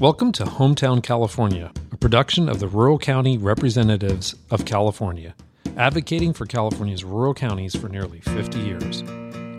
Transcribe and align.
Welcome 0.00 0.32
to 0.32 0.44
Hometown 0.44 1.02
California, 1.02 1.70
a 1.92 1.96
production 1.98 2.48
of 2.48 2.58
the 2.58 2.68
Rural 2.68 2.98
County 2.98 3.36
Representatives 3.36 4.34
of 4.50 4.64
California, 4.64 5.34
advocating 5.76 6.32
for 6.32 6.46
California's 6.46 7.04
rural 7.04 7.34
counties 7.34 7.76
for 7.76 7.90
nearly 7.90 8.22
50 8.22 8.60
years. 8.60 9.02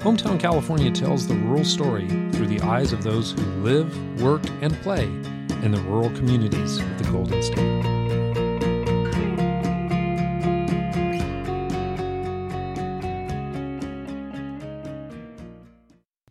Hometown 0.01 0.39
California 0.39 0.89
tells 0.89 1.27
the 1.27 1.35
rural 1.35 1.63
story 1.63 2.07
through 2.31 2.47
the 2.47 2.59
eyes 2.61 2.91
of 2.91 3.03
those 3.03 3.33
who 3.33 3.43
live, 3.61 4.19
work, 4.19 4.41
and 4.63 4.73
play 4.81 5.03
in 5.03 5.73
the 5.73 5.81
rural 5.81 6.09
communities 6.15 6.79
of 6.79 6.97
the 6.97 7.11
Golden 7.11 7.43
State. 7.43 8.01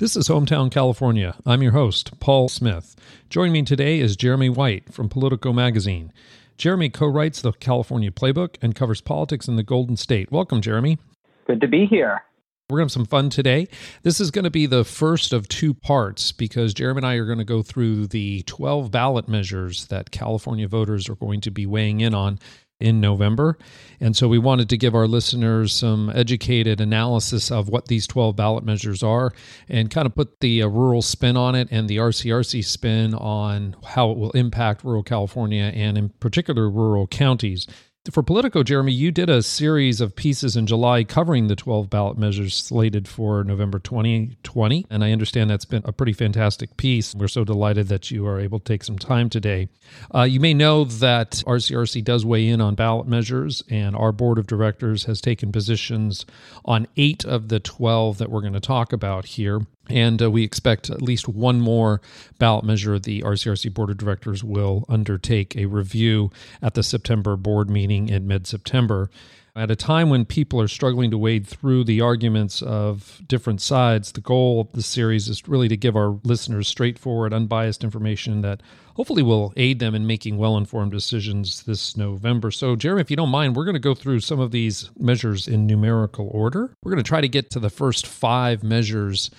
This 0.00 0.16
is 0.16 0.28
Hometown 0.28 0.70
California. 0.70 1.36
I'm 1.44 1.62
your 1.62 1.72
host, 1.72 2.18
Paul 2.20 2.48
Smith. 2.48 2.96
Joining 3.30 3.52
me 3.52 3.62
today 3.62 4.00
is 4.00 4.16
Jeremy 4.16 4.48
White 4.48 4.92
from 4.92 5.08
Politico 5.08 5.52
Magazine. 5.52 6.12
Jeremy 6.58 6.90
co 6.90 7.06
writes 7.06 7.40
the 7.40 7.52
California 7.52 8.10
Playbook 8.10 8.56
and 8.60 8.74
covers 8.74 9.00
politics 9.00 9.46
in 9.46 9.54
the 9.54 9.62
Golden 9.62 9.96
State. 9.96 10.32
Welcome, 10.32 10.60
Jeremy. 10.60 10.98
Good 11.46 11.60
to 11.60 11.68
be 11.68 11.86
here. 11.86 12.24
We're 12.68 12.78
going 12.78 12.88
to 12.88 12.92
have 12.92 12.92
some 12.92 13.06
fun 13.06 13.30
today. 13.30 13.68
This 14.02 14.20
is 14.20 14.32
going 14.32 14.46
to 14.46 14.50
be 14.50 14.66
the 14.66 14.84
first 14.84 15.32
of 15.32 15.46
two 15.46 15.74
parts 15.74 16.32
because 16.32 16.74
Jeremy 16.74 16.98
and 16.98 17.06
I 17.06 17.14
are 17.14 17.24
going 17.24 17.38
to 17.38 17.44
go 17.44 17.62
through 17.62 18.08
the 18.08 18.42
12 18.48 18.90
ballot 18.90 19.28
measures 19.28 19.86
that 19.86 20.10
California 20.10 20.66
voters 20.66 21.08
are 21.08 21.14
going 21.14 21.40
to 21.42 21.52
be 21.52 21.66
weighing 21.66 22.00
in 22.00 22.14
on 22.14 22.40
in 22.80 23.00
November. 23.00 23.58
And 24.00 24.16
so 24.16 24.28
we 24.28 24.38
wanted 24.38 24.70
to 24.70 24.78
give 24.78 24.94
our 24.94 25.06
listeners 25.06 25.74
some 25.74 26.10
educated 26.14 26.80
analysis 26.80 27.50
of 27.50 27.68
what 27.68 27.88
these 27.88 28.06
12 28.06 28.34
ballot 28.34 28.64
measures 28.64 29.02
are 29.02 29.32
and 29.68 29.90
kind 29.90 30.06
of 30.06 30.14
put 30.14 30.40
the 30.40 30.62
uh, 30.62 30.68
rural 30.68 31.02
spin 31.02 31.36
on 31.36 31.54
it 31.54 31.68
and 31.70 31.88
the 31.88 31.98
RCRC 31.98 32.64
spin 32.64 33.14
on 33.14 33.76
how 33.84 34.10
it 34.10 34.16
will 34.16 34.30
impact 34.30 34.82
rural 34.82 35.02
California 35.02 35.64
and, 35.74 35.98
in 35.98 36.08
particular, 36.08 36.70
rural 36.70 37.06
counties 37.06 37.66
for 38.10 38.22
Politico, 38.22 38.62
Jeremy, 38.62 38.92
you 38.92 39.10
did 39.10 39.28
a 39.28 39.42
series 39.42 40.00
of 40.00 40.16
pieces 40.16 40.56
in 40.56 40.66
July 40.66 41.04
covering 41.04 41.48
the 41.48 41.54
12 41.56 41.90
ballot 41.90 42.16
measures 42.16 42.56
slated 42.56 43.06
for 43.06 43.44
November 43.44 43.78
2020. 43.78 44.86
And 44.88 45.04
I 45.04 45.12
understand 45.12 45.50
that's 45.50 45.66
been 45.66 45.82
a 45.84 45.92
pretty 45.92 46.14
fantastic 46.14 46.78
piece. 46.78 47.14
We're 47.14 47.28
so 47.28 47.44
delighted 47.44 47.88
that 47.88 48.10
you 48.10 48.26
are 48.26 48.40
able 48.40 48.58
to 48.58 48.64
take 48.64 48.84
some 48.84 48.98
time 48.98 49.28
today. 49.28 49.68
Uh, 50.14 50.22
you 50.22 50.40
may 50.40 50.54
know 50.54 50.84
that 50.84 51.42
RCRC 51.46 52.02
does 52.02 52.24
weigh 52.24 52.48
in 52.48 52.62
on 52.62 52.74
ballot 52.74 53.06
measures, 53.06 53.62
and 53.68 53.94
our 53.94 54.12
board 54.12 54.38
of 54.38 54.46
directors 54.46 55.04
has 55.04 55.20
taken 55.20 55.52
positions 55.52 56.24
on 56.64 56.86
eight 56.96 57.26
of 57.26 57.48
the 57.48 57.60
12 57.60 58.16
that 58.16 58.30
we're 58.30 58.40
going 58.40 58.54
to 58.54 58.60
talk 58.60 58.94
about 58.94 59.26
here. 59.26 59.60
And 59.90 60.22
uh, 60.22 60.30
we 60.30 60.44
expect 60.44 60.90
at 60.90 61.02
least 61.02 61.28
one 61.28 61.60
more 61.60 62.00
ballot 62.38 62.64
measure 62.64 62.98
the 62.98 63.22
RCRC 63.22 63.74
Board 63.74 63.90
of 63.90 63.98
Directors 63.98 64.44
will 64.44 64.84
undertake 64.88 65.56
a 65.56 65.66
review 65.66 66.30
at 66.62 66.74
the 66.74 66.82
September 66.82 67.36
board 67.36 67.68
meeting 67.68 68.08
in 68.08 68.26
mid 68.26 68.46
September. 68.46 69.10
At 69.56 69.70
a 69.70 69.76
time 69.76 70.10
when 70.10 70.24
people 70.24 70.60
are 70.60 70.68
struggling 70.68 71.10
to 71.10 71.18
wade 71.18 71.46
through 71.46 71.84
the 71.84 72.00
arguments 72.00 72.62
of 72.62 73.20
different 73.26 73.60
sides, 73.60 74.12
the 74.12 74.20
goal 74.20 74.60
of 74.60 74.72
the 74.72 74.82
series 74.82 75.28
is 75.28 75.48
really 75.48 75.68
to 75.68 75.76
give 75.76 75.96
our 75.96 76.20
listeners 76.22 76.68
straightforward, 76.68 77.32
unbiased 77.32 77.82
information 77.82 78.42
that 78.42 78.62
hopefully 78.94 79.22
will 79.22 79.52
aid 79.56 79.80
them 79.80 79.94
in 79.94 80.06
making 80.06 80.38
well 80.38 80.56
informed 80.56 80.92
decisions 80.92 81.64
this 81.64 81.96
November. 81.96 82.50
So, 82.50 82.76
Jeremy, 82.76 83.00
if 83.00 83.10
you 83.10 83.16
don't 83.16 83.28
mind, 83.28 83.56
we're 83.56 83.64
going 83.64 83.74
to 83.74 83.80
go 83.80 83.94
through 83.94 84.20
some 84.20 84.38
of 84.38 84.52
these 84.52 84.88
measures 84.98 85.48
in 85.48 85.66
numerical 85.66 86.28
order. 86.32 86.72
We're 86.82 86.92
going 86.92 87.02
to 87.02 87.08
try 87.08 87.20
to 87.20 87.28
get 87.28 87.50
to 87.50 87.58
the 87.58 87.70
first 87.70 88.06
five 88.06 88.62
measures 88.62 89.30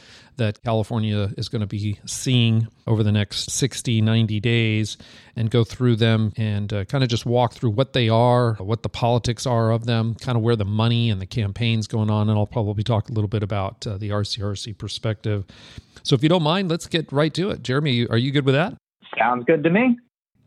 that 0.41 0.61
California 0.63 1.29
is 1.37 1.49
going 1.49 1.59
to 1.59 1.67
be 1.67 1.99
seeing 2.07 2.67
over 2.87 3.03
the 3.03 3.11
next 3.11 3.51
60, 3.51 4.01
90 4.01 4.39
days 4.39 4.97
and 5.35 5.51
go 5.51 5.63
through 5.63 5.95
them 5.95 6.33
and 6.35 6.73
uh, 6.73 6.83
kind 6.85 7.03
of 7.03 7.11
just 7.11 7.27
walk 7.27 7.53
through 7.53 7.69
what 7.69 7.93
they 7.93 8.09
are, 8.09 8.55
what 8.55 8.81
the 8.81 8.89
politics 8.89 9.45
are 9.45 9.71
of 9.71 9.85
them, 9.85 10.15
kind 10.15 10.35
of 10.35 10.43
where 10.43 10.55
the 10.55 10.65
money 10.65 11.11
and 11.11 11.21
the 11.21 11.27
campaigns 11.27 11.85
going 11.85 12.09
on. 12.09 12.27
And 12.27 12.39
I'll 12.39 12.47
probably 12.47 12.83
talk 12.83 13.09
a 13.09 13.11
little 13.11 13.27
bit 13.27 13.43
about 13.43 13.85
uh, 13.85 13.99
the 13.99 14.09
RCRC 14.09 14.79
perspective. 14.79 15.45
So 16.01 16.15
if 16.15 16.23
you 16.23 16.29
don't 16.29 16.41
mind, 16.41 16.71
let's 16.71 16.87
get 16.87 17.11
right 17.11 17.33
to 17.35 17.51
it. 17.51 17.61
Jeremy, 17.61 18.07
are 18.07 18.17
you 18.17 18.31
good 18.31 18.45
with 18.45 18.55
that? 18.55 18.73
Sounds 19.19 19.45
good 19.45 19.63
to 19.63 19.69
me. 19.69 19.99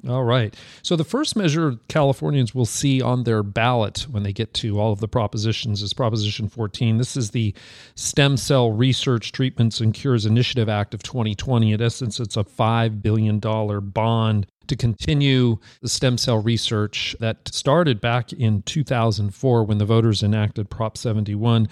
All 0.08 0.24
right. 0.24 0.54
So 0.82 0.96
the 0.96 1.04
first 1.04 1.34
measure 1.34 1.78
Californians 1.88 2.54
will 2.54 2.66
see 2.66 3.00
on 3.00 3.24
their 3.24 3.42
ballot 3.42 4.06
when 4.10 4.22
they 4.22 4.34
get 4.34 4.52
to 4.54 4.78
all 4.78 4.92
of 4.92 5.00
the 5.00 5.08
propositions 5.08 5.80
is 5.80 5.94
Proposition 5.94 6.48
14. 6.48 6.98
This 6.98 7.16
is 7.16 7.30
the 7.30 7.54
Stem 7.94 8.36
Cell 8.36 8.70
Research 8.70 9.32
Treatments 9.32 9.80
and 9.80 9.94
Cures 9.94 10.26
Initiative 10.26 10.68
Act 10.68 10.92
of 10.92 11.02
2020. 11.02 11.72
In 11.72 11.80
essence, 11.80 12.20
it's 12.20 12.36
a 12.36 12.44
$5 12.44 13.00
billion 13.00 13.38
bond 13.38 14.46
to 14.66 14.76
continue 14.76 15.58
the 15.80 15.88
stem 15.88 16.18
cell 16.18 16.40
research 16.40 17.16
that 17.20 17.48
started 17.48 18.00
back 18.00 18.32
in 18.32 18.62
2004 18.62 19.64
when 19.64 19.78
the 19.78 19.84
voters 19.84 20.22
enacted 20.22 20.70
Prop 20.70 20.96
71. 20.96 21.68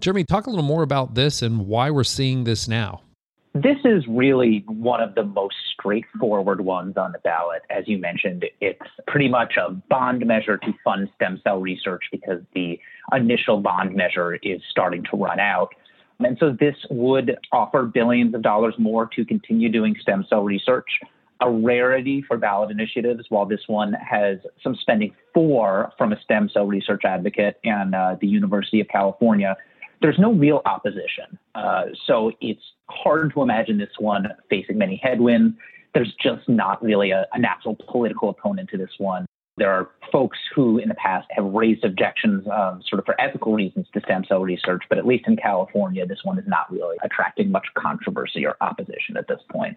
Jeremy, 0.00 0.24
talk 0.24 0.46
a 0.46 0.50
little 0.50 0.64
more 0.64 0.82
about 0.82 1.14
this 1.14 1.42
and 1.42 1.66
why 1.66 1.90
we're 1.90 2.04
seeing 2.04 2.44
this 2.44 2.68
now. 2.68 3.02
This 3.54 3.78
is 3.84 4.04
really 4.08 4.64
one 4.66 5.00
of 5.00 5.14
the 5.14 5.22
most 5.22 5.54
straightforward 5.72 6.62
ones 6.62 6.96
on 6.96 7.12
the 7.12 7.20
ballot. 7.20 7.62
As 7.70 7.86
you 7.86 7.98
mentioned, 7.98 8.44
it's 8.60 8.80
pretty 9.06 9.28
much 9.28 9.54
a 9.56 9.70
bond 9.70 10.26
measure 10.26 10.56
to 10.58 10.74
fund 10.82 11.08
stem 11.14 11.40
cell 11.44 11.60
research 11.60 12.02
because 12.10 12.40
the 12.54 12.80
initial 13.12 13.60
bond 13.60 13.94
measure 13.94 14.34
is 14.42 14.60
starting 14.68 15.04
to 15.04 15.16
run 15.16 15.38
out. 15.38 15.68
And 16.18 16.36
so 16.40 16.50
this 16.50 16.74
would 16.90 17.38
offer 17.52 17.84
billions 17.84 18.34
of 18.34 18.42
dollars 18.42 18.74
more 18.76 19.08
to 19.14 19.24
continue 19.24 19.68
doing 19.68 19.94
stem 20.00 20.26
cell 20.28 20.42
research. 20.42 20.88
A 21.40 21.48
rarity 21.48 22.22
for 22.26 22.36
ballot 22.36 22.72
initiatives, 22.72 23.26
while 23.28 23.46
this 23.46 23.68
one 23.68 23.92
has 23.92 24.38
some 24.64 24.74
spending 24.74 25.14
for 25.32 25.92
from 25.96 26.12
a 26.12 26.20
stem 26.22 26.48
cell 26.52 26.66
research 26.66 27.02
advocate 27.04 27.60
and 27.62 27.94
uh, 27.94 28.16
the 28.20 28.26
University 28.26 28.80
of 28.80 28.88
California 28.88 29.56
there's 30.04 30.18
no 30.18 30.34
real 30.34 30.60
opposition. 30.66 31.38
Uh, 31.54 31.84
so 32.06 32.30
it's 32.42 32.60
hard 32.90 33.32
to 33.32 33.40
imagine 33.40 33.78
this 33.78 33.88
one 33.98 34.26
facing 34.50 34.76
many 34.76 35.00
headwinds. 35.02 35.56
There's 35.94 36.12
just 36.22 36.46
not 36.46 36.82
really 36.84 37.10
a, 37.10 37.26
a 37.32 37.38
natural 37.38 37.74
political 37.90 38.28
opponent 38.28 38.68
to 38.68 38.76
this 38.76 38.90
one. 38.98 39.24
There 39.56 39.70
are 39.70 39.92
folks 40.12 40.36
who 40.54 40.76
in 40.76 40.90
the 40.90 40.94
past 40.96 41.26
have 41.30 41.46
raised 41.46 41.84
objections, 41.84 42.46
um, 42.48 42.82
sort 42.86 42.98
of 43.00 43.06
for 43.06 43.18
ethical 43.18 43.54
reasons, 43.54 43.86
to 43.94 44.00
stem 44.02 44.24
cell 44.28 44.42
research, 44.42 44.82
but 44.90 44.98
at 44.98 45.06
least 45.06 45.24
in 45.26 45.36
California, 45.36 46.04
this 46.04 46.18
one 46.22 46.38
is 46.38 46.44
not 46.46 46.70
really 46.70 46.98
attracting 47.02 47.50
much 47.50 47.66
controversy 47.78 48.44
or 48.44 48.56
opposition 48.60 49.16
at 49.16 49.26
this 49.26 49.40
point. 49.50 49.74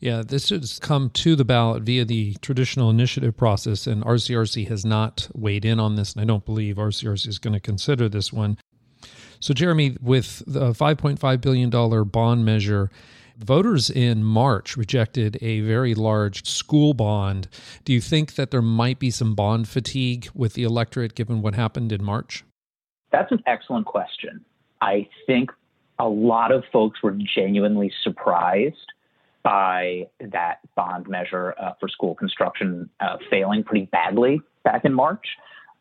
Yeah, 0.00 0.24
this 0.26 0.48
has 0.48 0.80
come 0.80 1.10
to 1.10 1.36
the 1.36 1.44
ballot 1.44 1.84
via 1.84 2.04
the 2.04 2.34
traditional 2.42 2.90
initiative 2.90 3.36
process, 3.36 3.86
and 3.86 4.02
RCRC 4.02 4.66
has 4.66 4.84
not 4.84 5.28
weighed 5.32 5.64
in 5.64 5.78
on 5.78 5.94
this, 5.94 6.14
and 6.14 6.20
I 6.20 6.24
don't 6.24 6.44
believe 6.44 6.74
RCRC 6.74 7.28
is 7.28 7.38
going 7.38 7.54
to 7.54 7.60
consider 7.60 8.08
this 8.08 8.32
one. 8.32 8.58
So, 9.42 9.52
Jeremy, 9.52 9.96
with 10.00 10.44
the 10.46 10.70
$5.5 10.70 11.40
billion 11.40 11.68
bond 12.08 12.44
measure, 12.44 12.92
voters 13.36 13.90
in 13.90 14.22
March 14.22 14.76
rejected 14.76 15.36
a 15.42 15.58
very 15.62 15.96
large 15.96 16.46
school 16.46 16.94
bond. 16.94 17.48
Do 17.84 17.92
you 17.92 18.00
think 18.00 18.36
that 18.36 18.52
there 18.52 18.62
might 18.62 19.00
be 19.00 19.10
some 19.10 19.34
bond 19.34 19.66
fatigue 19.66 20.28
with 20.32 20.54
the 20.54 20.62
electorate 20.62 21.16
given 21.16 21.42
what 21.42 21.56
happened 21.56 21.90
in 21.90 22.04
March? 22.04 22.44
That's 23.10 23.32
an 23.32 23.42
excellent 23.44 23.86
question. 23.86 24.44
I 24.80 25.08
think 25.26 25.50
a 25.98 26.08
lot 26.08 26.52
of 26.52 26.62
folks 26.72 27.02
were 27.02 27.18
genuinely 27.34 27.92
surprised 28.04 28.92
by 29.42 30.06
that 30.20 30.58
bond 30.76 31.08
measure 31.08 31.56
uh, 31.60 31.72
for 31.80 31.88
school 31.88 32.14
construction 32.14 32.88
uh, 33.00 33.16
failing 33.28 33.64
pretty 33.64 33.86
badly 33.86 34.40
back 34.62 34.84
in 34.84 34.94
March 34.94 35.26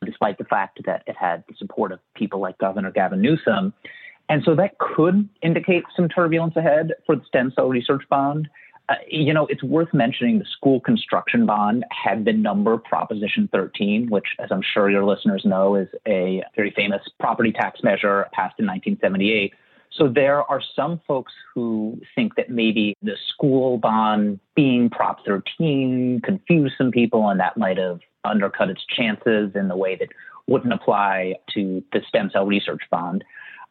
despite 0.06 0.38
the 0.38 0.46
fact 0.46 0.80
that 0.86 1.04
it 1.08 1.16
had 1.16 1.44
the 1.48 1.56
support 1.58 1.92
of 1.92 2.00
people 2.16 2.40
like 2.40 2.58
Governor 2.58 2.92
Gavin 2.92 3.22
Newsom. 3.22 3.74
And 4.30 4.44
so 4.44 4.56
that 4.56 4.78
could 4.80 5.28
indicate 5.42 5.84
some 5.96 6.08
turbulence 6.08 6.56
ahead 6.56 6.94
for 7.06 7.16
the 7.16 7.24
stem 7.28 7.52
cell 7.56 7.68
research 7.68 8.04
bond. 8.10 8.50
Uh, 8.90 8.96
you 9.08 9.34
know, 9.34 9.46
it's 9.48 9.64
worth 9.64 9.94
mentioning 9.94 10.40
the 10.40 10.46
school 10.46 10.80
construction 10.80 11.46
bond 11.46 11.86
had 11.92 12.26
the 12.26 12.34
number 12.34 12.78
Proposition 12.78 13.48
13, 13.52 14.10
which, 14.10 14.26
as 14.40 14.50
I'm 14.52 14.62
sure 14.62 14.90
your 14.90 15.06
listeners 15.06 15.44
know, 15.46 15.76
is 15.76 15.88
a 16.08 16.44
very 16.56 16.72
famous 16.72 17.02
property 17.20 17.52
tax 17.52 17.82
measure 17.84 18.28
passed 18.34 18.60
in 18.60 18.66
1978. 18.66 19.54
So 19.92 20.08
there 20.08 20.44
are 20.44 20.62
some 20.76 21.02
folks 21.06 21.34
who 21.54 22.02
think 22.16 22.36
that 22.36 22.50
maybe 22.50 22.96
the 23.04 23.18
school 23.34 23.78
bond 23.78 24.40
being 24.56 24.90
Prop 24.90 25.26
13 25.26 26.22
confused 26.24 26.76
some 26.78 26.92
people, 26.92 27.30
and 27.30 27.40
that 27.40 27.58
might 27.58 27.78
have 27.78 28.00
undercut 28.24 28.70
its 28.70 28.86
chances 28.86 29.52
in 29.56 29.68
the 29.68 29.76
way 29.76 29.96
that 29.96 30.10
wouldn't 30.48 30.74
apply 30.74 31.36
to 31.54 31.84
the 31.94 32.02
stem 32.08 32.30
cell 32.32 32.46
research 32.46 32.82
fund. 32.90 33.24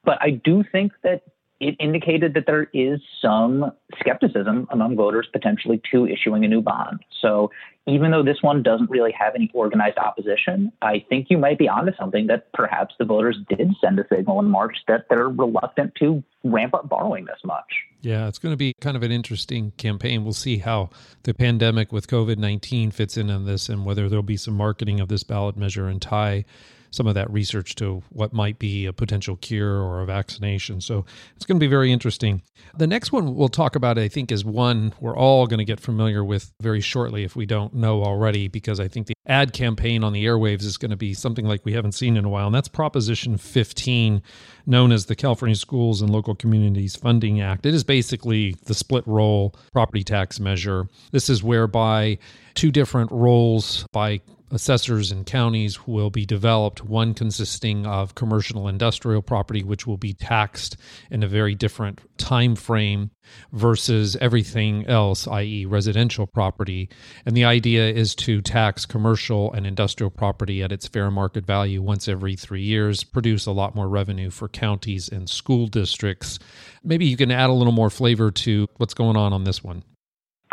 But 0.05 0.19
I 0.21 0.31
do 0.31 0.65
think 0.71 0.93
that 1.03 1.23
it 1.61 1.77
indicated 1.79 2.35
that 2.35 2.47
there 2.47 2.69
is 2.73 3.01
some 3.21 3.71
skepticism 3.99 4.67
among 4.71 4.97
voters 4.97 5.29
potentially 5.31 5.81
to 5.93 6.07
issuing 6.07 6.45
a 6.45 6.49
new 6.49 6.63
bond. 6.63 7.01
So 7.21 7.51
even 7.87 8.11
though 8.11 8.23
this 8.23 8.39
one 8.41 8.63
doesn't 8.63 8.91
really 8.91 9.13
have 9.13 9.35
any 9.35 9.51
organized 9.53 9.99
opposition, 9.99 10.73
I 10.81 11.05
think 11.09 11.27
you 11.29 11.37
might 11.37 11.59
be 11.59 11.69
onto 11.69 11.93
something 11.99 12.29
that 12.29 12.51
perhaps 12.53 12.95
the 12.99 13.05
voters 13.05 13.39
did 13.49 13.73
send 13.81 13.99
a 13.99 14.07
signal 14.11 14.41
in 14.41 14.47
March 14.47 14.77
that 14.89 15.07
they're 15.11 15.29
reluctant 15.29 15.95
to 15.97 16.23
ramp 16.45 16.75
up 16.75 16.89
borrowing 16.89 17.27
this 17.27 17.41
much. 17.45 17.85
Yeah, 18.01 18.29
it's 18.29 18.39
going 18.39 18.53
to 18.53 18.57
be 18.57 18.73
kind 18.81 18.97
of 18.97 19.03
an 19.03 19.13
interesting 19.13 19.73
campaign. 19.77 20.25
We'll 20.25 20.33
see 20.33 20.59
how 20.59 20.89
the 21.25 21.35
pandemic 21.35 21.93
with 21.93 22.07
COVID 22.07 22.39
19 22.39 22.91
fits 22.91 23.19
in 23.19 23.31
on 23.31 23.45
this 23.45 23.69
and 23.69 23.85
whether 23.85 24.09
there'll 24.09 24.23
be 24.23 24.39
some 24.39 24.55
marketing 24.55 25.01
of 25.01 25.09
this 25.09 25.25
ballot 25.25 25.57
measure 25.57 25.89
and 25.89 26.01
tie 26.01 26.47
some 26.91 27.07
of 27.07 27.15
that 27.15 27.31
research 27.31 27.75
to 27.77 28.03
what 28.11 28.33
might 28.33 28.59
be 28.59 28.87
a 28.87 28.93
potential 28.93 29.37
cure 29.37 29.81
or 29.81 30.01
a 30.01 30.07
vaccination. 30.07 30.81
So 30.81 31.05
it's 31.37 31.47
going 31.47 31.59
to 31.59 31.65
be 31.65 31.71
very 31.71 31.93
interesting. 31.93 32.43
The 32.77 32.87
next 32.87 33.13
one 33.13 33.35
we'll 33.35 33.49
talk 33.49 33.77
about, 33.77 33.99
I 33.99 34.09
think, 34.09 34.31
is 34.31 34.45
one 34.45 34.93
we're 35.01 35.17
all 35.17 35.47
going 35.47 35.59
to 35.59 35.65
get 35.65 35.81
familiar 35.81 36.25
with 36.25 36.53
very 36.61 36.81
shortly 36.81 37.25
if 37.25 37.37
we 37.37 37.47
don't 37.47 37.75
know 37.75 38.03
already, 38.03 38.49
because 38.49 38.81
I 38.81 38.89
think 38.89 39.07
the 39.07 39.15
ad 39.27 39.53
campaign 39.53 40.03
on 40.03 40.13
the 40.13 40.25
airwaves 40.25 40.65
is 40.65 40.77
going 40.77 40.91
to 40.91 40.97
be 40.97 41.15
something 41.15 41.47
like 41.47 41.65
we 41.65 41.73
haven't 41.73 41.93
seen 41.93 42.17
in 42.17 42.25
a 42.25 42.29
while. 42.29 42.47
And 42.47 42.55
that's 42.55 42.69
Proposition 42.69 43.37
15, 43.37 44.23
known 44.67 44.93
as 44.93 45.07
the 45.07 45.17
California 45.17 45.57
Schools 45.57 46.03
and 46.03 46.11
Local 46.11 46.35
Communities 46.35 46.97
Funding 46.97 47.41
Act. 47.41 47.67
It 47.67 47.75
is 47.75 47.85
basically 47.85 48.57
the 48.65 48.75
split 48.75 49.07
roll 49.07 49.55
property 49.73 50.03
tax 50.03 50.41
measure. 50.41 50.89
This 51.13 51.31
is 51.31 51.43
whereby 51.43 52.19
two 52.55 52.71
different 52.71 53.11
rolls 53.13 53.87
by 53.93 54.21
assessors 54.51 55.11
and 55.11 55.25
counties 55.27 55.87
will 55.87 56.11
be 56.11 56.27
developed, 56.27 56.85
one 56.85 57.15
consisting 57.15 57.87
of 57.87 58.15
commercial 58.15 58.69
industrial 58.69 59.23
property, 59.23 59.63
which 59.63 59.87
will 59.87 59.97
be 59.97 60.13
taxed 60.13 60.77
in 61.11 61.23
a 61.23 61.29
very 61.29 61.55
different 61.55 62.01
time 62.19 62.57
frame 62.57 63.11
versus 63.53 64.17
everything 64.17 64.87
else, 64.87 65.27
i.e., 65.29 65.65
residential 65.65 66.27
property. 66.27 66.89
And 67.25 67.37
the 67.37 67.45
idea 67.45 67.91
is 67.91 68.15
to 68.17 68.43
tax 68.43 68.87
commercial 68.87 69.53
and 69.53 69.67
industrial 69.67 70.11
property 70.11 70.63
at 70.63 70.73
its 70.73 70.89
fair 70.89 71.11
market 71.11 71.47
value 71.47 71.83
once 71.83 72.09
every 72.09 72.37
three 72.37 72.63
years, 72.63 73.05
produce 73.05 73.47
a 73.47 73.53
lot 73.53 73.75
more 73.75 73.89
revenue 73.89 74.31
for 74.31 74.49
counties 74.49 75.09
and 75.09 75.29
school 75.29 75.67
districts. 75.67 76.39
Maybe 76.83 77.07
you 77.07 77.17
can 77.17 77.31
add 77.31 77.51
a 77.51 77.55
little 77.55 77.73
more 77.73 77.91
flavor 77.91 78.31
to 78.31 78.67
what's 78.79 78.95
going 78.95 79.17
on 79.17 79.33
on 79.33 79.45
this 79.45 79.63
one. 79.63 79.85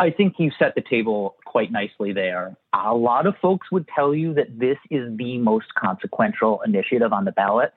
I 0.00 0.10
think 0.10 0.34
you 0.38 0.52
set 0.58 0.74
the 0.76 0.82
table 0.88 1.36
quite 1.48 1.72
nicely 1.72 2.12
there. 2.12 2.54
A 2.74 2.94
lot 2.94 3.26
of 3.26 3.34
folks 3.40 3.72
would 3.72 3.88
tell 3.88 4.14
you 4.14 4.34
that 4.34 4.58
this 4.58 4.76
is 4.90 5.16
the 5.16 5.38
most 5.38 5.74
consequential 5.74 6.60
initiative 6.62 7.12
on 7.12 7.24
the 7.24 7.32
ballot. 7.32 7.72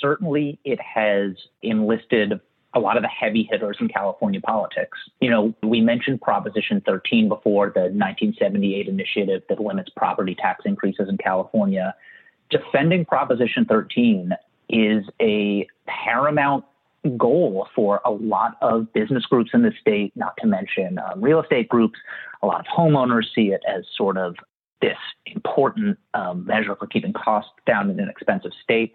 Certainly, 0.00 0.60
it 0.64 0.78
has 0.80 1.32
enlisted 1.60 2.40
a 2.72 2.78
lot 2.78 2.96
of 2.96 3.02
the 3.02 3.08
heavy 3.08 3.48
hitters 3.50 3.78
in 3.80 3.88
California 3.88 4.40
politics. 4.40 4.96
You 5.20 5.28
know, 5.28 5.54
we 5.64 5.80
mentioned 5.80 6.20
Proposition 6.20 6.80
13 6.86 7.28
before, 7.28 7.70
the 7.74 7.80
1978 7.80 8.86
initiative 8.86 9.42
that 9.48 9.58
limits 9.58 9.90
property 9.96 10.36
tax 10.36 10.64
increases 10.64 11.08
in 11.08 11.18
California. 11.18 11.94
Defending 12.48 13.04
Proposition 13.04 13.64
13 13.64 14.32
is 14.68 15.04
a 15.20 15.66
paramount 15.86 16.64
goal 17.16 17.66
for 17.74 18.00
a 18.04 18.10
lot 18.10 18.56
of 18.60 18.92
business 18.92 19.24
groups 19.24 19.50
in 19.54 19.62
the 19.62 19.72
state, 19.80 20.12
not 20.16 20.34
to 20.38 20.46
mention 20.46 20.98
um, 20.98 21.20
real 21.20 21.40
estate 21.40 21.68
groups. 21.68 21.98
A 22.42 22.46
lot 22.46 22.60
of 22.60 22.66
homeowners 22.66 23.24
see 23.34 23.48
it 23.48 23.62
as 23.66 23.84
sort 23.96 24.16
of 24.16 24.36
this 24.82 24.98
important 25.26 25.98
um, 26.14 26.44
measure 26.46 26.74
for 26.76 26.86
keeping 26.86 27.12
costs 27.12 27.52
down 27.66 27.90
in 27.90 28.00
an 28.00 28.08
expensive 28.08 28.52
state. 28.62 28.92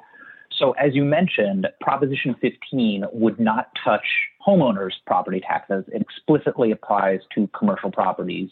So, 0.52 0.72
as 0.74 0.96
you 0.96 1.04
mentioned, 1.04 1.68
Proposition 1.82 2.36
15 2.40 3.06
would 3.12 3.40
not 3.40 3.70
touch 3.84 4.06
homeowners' 4.46 4.94
property 5.06 5.42
taxes. 5.42 5.84
It 5.94 6.02
explicitly 6.02 6.72
applies 6.72 7.20
to 7.34 7.48
commercial 7.58 7.92
properties. 7.92 8.50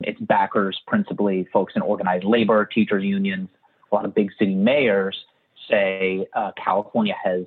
Its 0.00 0.20
backers, 0.20 0.80
principally 0.86 1.48
folks 1.52 1.72
in 1.74 1.82
organized 1.82 2.24
labor, 2.24 2.64
teachers' 2.64 3.04
unions, 3.04 3.48
a 3.90 3.94
lot 3.94 4.04
of 4.04 4.14
big 4.14 4.30
city 4.38 4.54
mayors, 4.54 5.24
say 5.68 6.26
uh, 6.34 6.52
California 6.62 7.14
has 7.22 7.46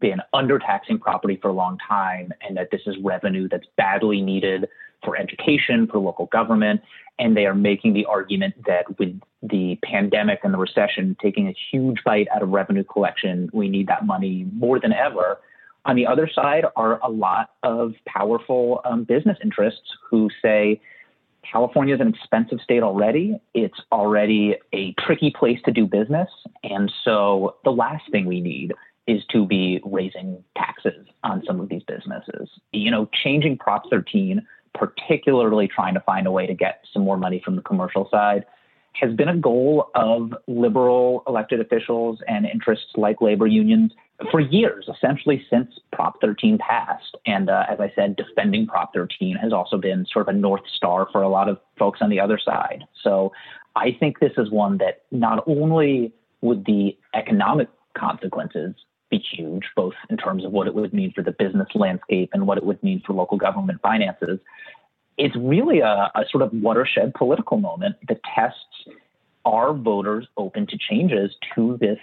been 0.00 0.20
undertaxing 0.34 1.00
property 1.00 1.38
for 1.40 1.48
a 1.48 1.52
long 1.52 1.78
time 1.86 2.32
and 2.46 2.56
that 2.56 2.70
this 2.70 2.82
is 2.86 2.96
revenue 3.02 3.48
that's 3.48 3.66
badly 3.76 4.20
needed 4.20 4.68
for 5.04 5.16
education, 5.16 5.86
for 5.86 5.98
local 5.98 6.26
government. 6.26 6.80
And 7.18 7.36
they 7.36 7.46
are 7.46 7.54
making 7.54 7.94
the 7.94 8.04
argument 8.04 8.54
that 8.66 8.98
with 8.98 9.20
the 9.42 9.78
pandemic 9.82 10.40
and 10.44 10.54
the 10.54 10.58
recession 10.58 11.16
taking 11.20 11.48
a 11.48 11.54
huge 11.70 11.98
bite 12.04 12.28
out 12.34 12.42
of 12.42 12.50
revenue 12.50 12.84
collection, 12.84 13.50
we 13.52 13.68
need 13.68 13.88
that 13.88 14.06
money 14.06 14.46
more 14.52 14.78
than 14.78 14.92
ever. 14.92 15.40
On 15.84 15.96
the 15.96 16.06
other 16.06 16.28
side 16.32 16.64
are 16.76 17.00
a 17.02 17.08
lot 17.08 17.50
of 17.62 17.94
powerful 18.06 18.80
um, 18.84 19.04
business 19.04 19.38
interests 19.42 19.96
who 20.10 20.28
say, 20.42 20.80
California 21.50 21.94
is 21.94 22.00
an 22.00 22.08
expensive 22.08 22.58
state 22.62 22.82
already. 22.82 23.40
It's 23.54 23.80
already 23.90 24.56
a 24.72 24.92
tricky 24.98 25.30
place 25.30 25.58
to 25.64 25.72
do 25.72 25.86
business. 25.86 26.28
And 26.62 26.92
so 27.04 27.56
the 27.64 27.70
last 27.70 28.04
thing 28.10 28.26
we 28.26 28.40
need 28.40 28.74
is 29.08 29.24
to 29.32 29.46
be 29.46 29.80
raising 29.84 30.44
taxes 30.56 31.06
on 31.24 31.42
some 31.46 31.60
of 31.60 31.68
these 31.70 31.82
businesses. 31.82 32.48
You 32.72 32.90
know, 32.90 33.08
changing 33.24 33.56
Prop 33.56 33.88
13, 33.90 34.46
particularly 34.74 35.66
trying 35.66 35.94
to 35.94 36.00
find 36.00 36.26
a 36.26 36.30
way 36.30 36.46
to 36.46 36.54
get 36.54 36.84
some 36.92 37.02
more 37.02 37.16
money 37.16 37.40
from 37.42 37.56
the 37.56 37.62
commercial 37.62 38.06
side, 38.10 38.44
has 38.92 39.14
been 39.14 39.28
a 39.28 39.36
goal 39.36 39.90
of 39.94 40.34
liberal 40.46 41.22
elected 41.26 41.60
officials 41.60 42.18
and 42.28 42.44
interests 42.44 42.90
like 42.96 43.20
labor 43.22 43.46
unions 43.46 43.92
for 44.30 44.40
years, 44.40 44.88
essentially 44.94 45.42
since 45.48 45.70
Prop 45.92 46.20
13 46.20 46.58
passed. 46.58 47.16
And 47.24 47.48
uh, 47.48 47.64
as 47.68 47.80
I 47.80 47.90
said, 47.94 48.16
defending 48.16 48.66
Prop 48.66 48.92
13 48.92 49.36
has 49.36 49.52
also 49.52 49.78
been 49.78 50.04
sort 50.12 50.28
of 50.28 50.34
a 50.34 50.38
North 50.38 50.62
Star 50.76 51.08
for 51.10 51.22
a 51.22 51.28
lot 51.28 51.48
of 51.48 51.58
folks 51.78 52.00
on 52.02 52.10
the 52.10 52.20
other 52.20 52.38
side. 52.38 52.84
So 53.02 53.32
I 53.74 53.96
think 53.98 54.18
this 54.18 54.32
is 54.36 54.50
one 54.50 54.78
that 54.78 55.02
not 55.10 55.44
only 55.46 56.12
would 56.42 56.66
the 56.66 56.96
economic 57.14 57.68
consequences 57.96 58.74
be 59.10 59.18
huge, 59.18 59.64
both 59.74 59.94
in 60.10 60.16
terms 60.16 60.44
of 60.44 60.52
what 60.52 60.66
it 60.66 60.74
would 60.74 60.92
mean 60.92 61.12
for 61.12 61.22
the 61.22 61.32
business 61.32 61.68
landscape 61.74 62.30
and 62.32 62.46
what 62.46 62.58
it 62.58 62.64
would 62.64 62.82
mean 62.82 63.02
for 63.06 63.12
local 63.12 63.38
government 63.38 63.80
finances. 63.82 64.38
It's 65.16 65.34
really 65.36 65.80
a, 65.80 66.10
a 66.14 66.24
sort 66.30 66.42
of 66.42 66.52
watershed 66.52 67.14
political 67.14 67.58
moment 67.58 67.96
that 68.08 68.20
tests 68.34 68.88
are 69.44 69.72
voters 69.72 70.26
open 70.36 70.66
to 70.66 70.78
changes 70.78 71.34
to 71.54 71.76
this 71.80 71.98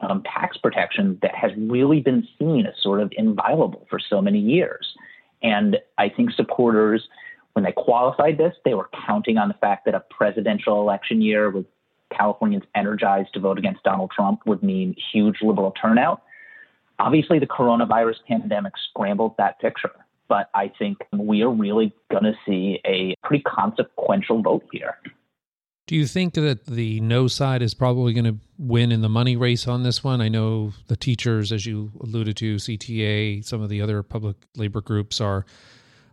um, 0.00 0.22
tax 0.22 0.56
protection 0.56 1.18
that 1.22 1.34
has 1.34 1.50
really 1.56 2.00
been 2.00 2.26
seen 2.38 2.66
as 2.66 2.74
sort 2.82 3.00
of 3.00 3.12
inviolable 3.16 3.86
for 3.90 3.98
so 3.98 4.22
many 4.22 4.38
years. 4.38 4.94
And 5.42 5.78
I 5.98 6.08
think 6.08 6.32
supporters, 6.32 7.08
when 7.52 7.64
they 7.64 7.72
qualified 7.72 8.38
this, 8.38 8.54
they 8.64 8.74
were 8.74 8.88
counting 9.06 9.38
on 9.38 9.48
the 9.48 9.54
fact 9.54 9.84
that 9.84 9.94
a 9.94 10.00
presidential 10.00 10.80
election 10.80 11.20
year 11.20 11.50
with 11.50 11.66
Californians 12.16 12.64
energized 12.74 13.34
to 13.34 13.40
vote 13.40 13.58
against 13.58 13.82
Donald 13.82 14.10
Trump 14.10 14.40
would 14.46 14.62
mean 14.62 14.96
huge 15.12 15.42
liberal 15.42 15.72
turnout. 15.72 16.22
Obviously, 16.98 17.38
the 17.38 17.46
coronavirus 17.46 18.16
pandemic 18.26 18.72
scrambled 18.90 19.36
that 19.38 19.60
picture, 19.60 19.92
but 20.28 20.50
I 20.54 20.72
think 20.78 20.98
we 21.12 21.42
are 21.42 21.50
really 21.50 21.92
going 22.10 22.24
to 22.24 22.34
see 22.44 22.80
a 22.84 23.14
pretty 23.22 23.44
consequential 23.44 24.42
vote 24.42 24.64
here. 24.72 24.96
Do 25.86 25.96
you 25.96 26.06
think 26.06 26.34
that 26.34 26.66
the 26.66 27.00
no 27.00 27.28
side 27.28 27.62
is 27.62 27.72
probably 27.72 28.12
going 28.12 28.26
to 28.26 28.36
win 28.58 28.92
in 28.92 29.00
the 29.00 29.08
money 29.08 29.36
race 29.36 29.66
on 29.66 29.84
this 29.84 30.04
one? 30.04 30.20
I 30.20 30.28
know 30.28 30.74
the 30.88 30.96
teachers, 30.96 31.50
as 31.50 31.64
you 31.64 31.92
alluded 32.00 32.36
to, 32.36 32.56
CTA, 32.56 33.42
some 33.42 33.62
of 33.62 33.70
the 33.70 33.80
other 33.80 34.02
public 34.02 34.36
labor 34.54 34.82
groups 34.82 35.18
are 35.18 35.46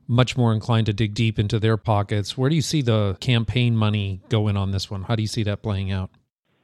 much 0.07 0.37
more 0.37 0.53
inclined 0.53 0.85
to 0.85 0.93
dig 0.93 1.13
deep 1.13 1.37
into 1.37 1.59
their 1.59 1.75
pockets. 1.75 2.37
Where 2.37 2.49
do 2.49 2.55
you 2.55 2.61
see 2.61 2.81
the 2.81 3.17
campaign 3.19 3.75
money 3.75 4.21
going 4.29 4.55
on 4.55 4.71
this 4.71 4.89
one? 4.89 5.03
How 5.03 5.15
do 5.15 5.23
you 5.23 5.27
see 5.27 5.43
that 5.43 5.61
playing 5.61 5.91
out? 5.91 6.09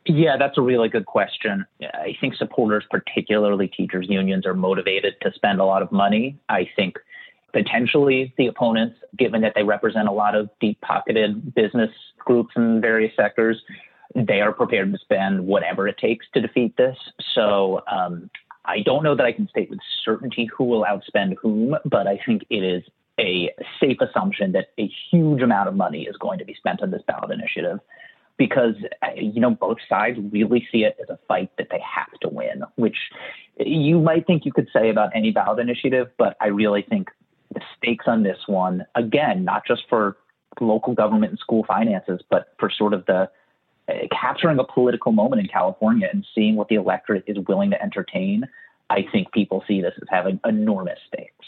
Yeah, 0.05 0.37
that's 0.37 0.57
a 0.57 0.61
really 0.61 0.89
good 0.89 1.05
question. 1.05 1.65
I 1.81 2.15
think 2.19 2.35
supporters, 2.35 2.83
particularly 2.89 3.67
teachers' 3.67 4.07
unions, 4.09 4.45
are 4.45 4.55
motivated 4.55 5.15
to 5.21 5.31
spend 5.33 5.59
a 5.59 5.65
lot 5.65 5.83
of 5.83 5.91
money. 5.91 6.39
I 6.49 6.67
think 6.75 6.97
potentially 7.53 8.33
the 8.37 8.47
opponents, 8.47 8.97
given 9.17 9.41
that 9.41 9.53
they 9.55 9.63
represent 9.63 10.07
a 10.07 10.11
lot 10.11 10.35
of 10.35 10.49
deep 10.59 10.81
pocketed 10.81 11.53
business 11.53 11.91
groups 12.17 12.53
in 12.55 12.81
various 12.81 13.15
sectors, 13.15 13.61
they 14.15 14.41
are 14.41 14.51
prepared 14.51 14.91
to 14.91 14.97
spend 14.97 15.45
whatever 15.45 15.87
it 15.87 15.97
takes 15.97 16.25
to 16.33 16.41
defeat 16.41 16.75
this. 16.77 16.97
So 17.35 17.81
um, 17.91 18.29
I 18.65 18.81
don't 18.81 19.03
know 19.03 19.15
that 19.15 19.25
I 19.25 19.31
can 19.31 19.47
state 19.49 19.69
with 19.69 19.79
certainty 20.03 20.49
who 20.55 20.63
will 20.63 20.83
outspend 20.83 21.35
whom, 21.41 21.75
but 21.85 22.07
I 22.07 22.19
think 22.25 22.43
it 22.49 22.63
is 22.63 22.83
a 23.19 23.51
safe 23.79 23.97
assumption 24.01 24.53
that 24.53 24.67
a 24.79 24.89
huge 25.11 25.41
amount 25.41 25.69
of 25.69 25.75
money 25.75 26.03
is 26.03 26.17
going 26.17 26.39
to 26.39 26.45
be 26.45 26.55
spent 26.55 26.81
on 26.81 26.89
this 26.89 27.03
ballot 27.07 27.31
initiative 27.31 27.79
because 28.37 28.75
you 29.15 29.39
know 29.39 29.51
both 29.51 29.77
sides 29.87 30.17
really 30.31 30.67
see 30.71 30.83
it 30.83 30.97
as 31.01 31.09
a 31.09 31.19
fight 31.27 31.51
that 31.57 31.67
they 31.69 31.79
have 31.79 32.11
to 32.21 32.29
win, 32.29 32.63
which 32.75 32.97
you 33.57 33.99
might 33.99 34.25
think 34.25 34.45
you 34.45 34.51
could 34.51 34.67
say 34.73 34.89
about 34.89 35.09
any 35.15 35.31
ballot 35.31 35.59
initiative, 35.59 36.09
but 36.17 36.35
I 36.41 36.47
really 36.47 36.81
think 36.81 37.09
the 37.53 37.61
stakes 37.77 38.05
on 38.07 38.23
this 38.23 38.37
one, 38.47 38.85
again, 38.95 39.43
not 39.43 39.65
just 39.67 39.83
for 39.89 40.17
local 40.59 40.93
government 40.93 41.31
and 41.31 41.39
school 41.39 41.63
finances, 41.67 42.21
but 42.29 42.53
for 42.59 42.69
sort 42.69 42.93
of 42.93 43.05
the 43.05 43.29
uh, 43.89 43.93
capturing 44.11 44.59
a 44.59 44.63
political 44.63 45.11
moment 45.11 45.41
in 45.41 45.47
California 45.47 46.07
and 46.11 46.25
seeing 46.35 46.55
what 46.55 46.67
the 46.67 46.75
electorate 46.75 47.23
is 47.27 47.37
willing 47.47 47.71
to 47.71 47.81
entertain. 47.81 48.43
I 48.89 49.05
think 49.11 49.31
people 49.31 49.63
see 49.67 49.81
this 49.81 49.93
as 50.01 50.07
having 50.09 50.39
enormous 50.45 50.99
stakes. 51.07 51.45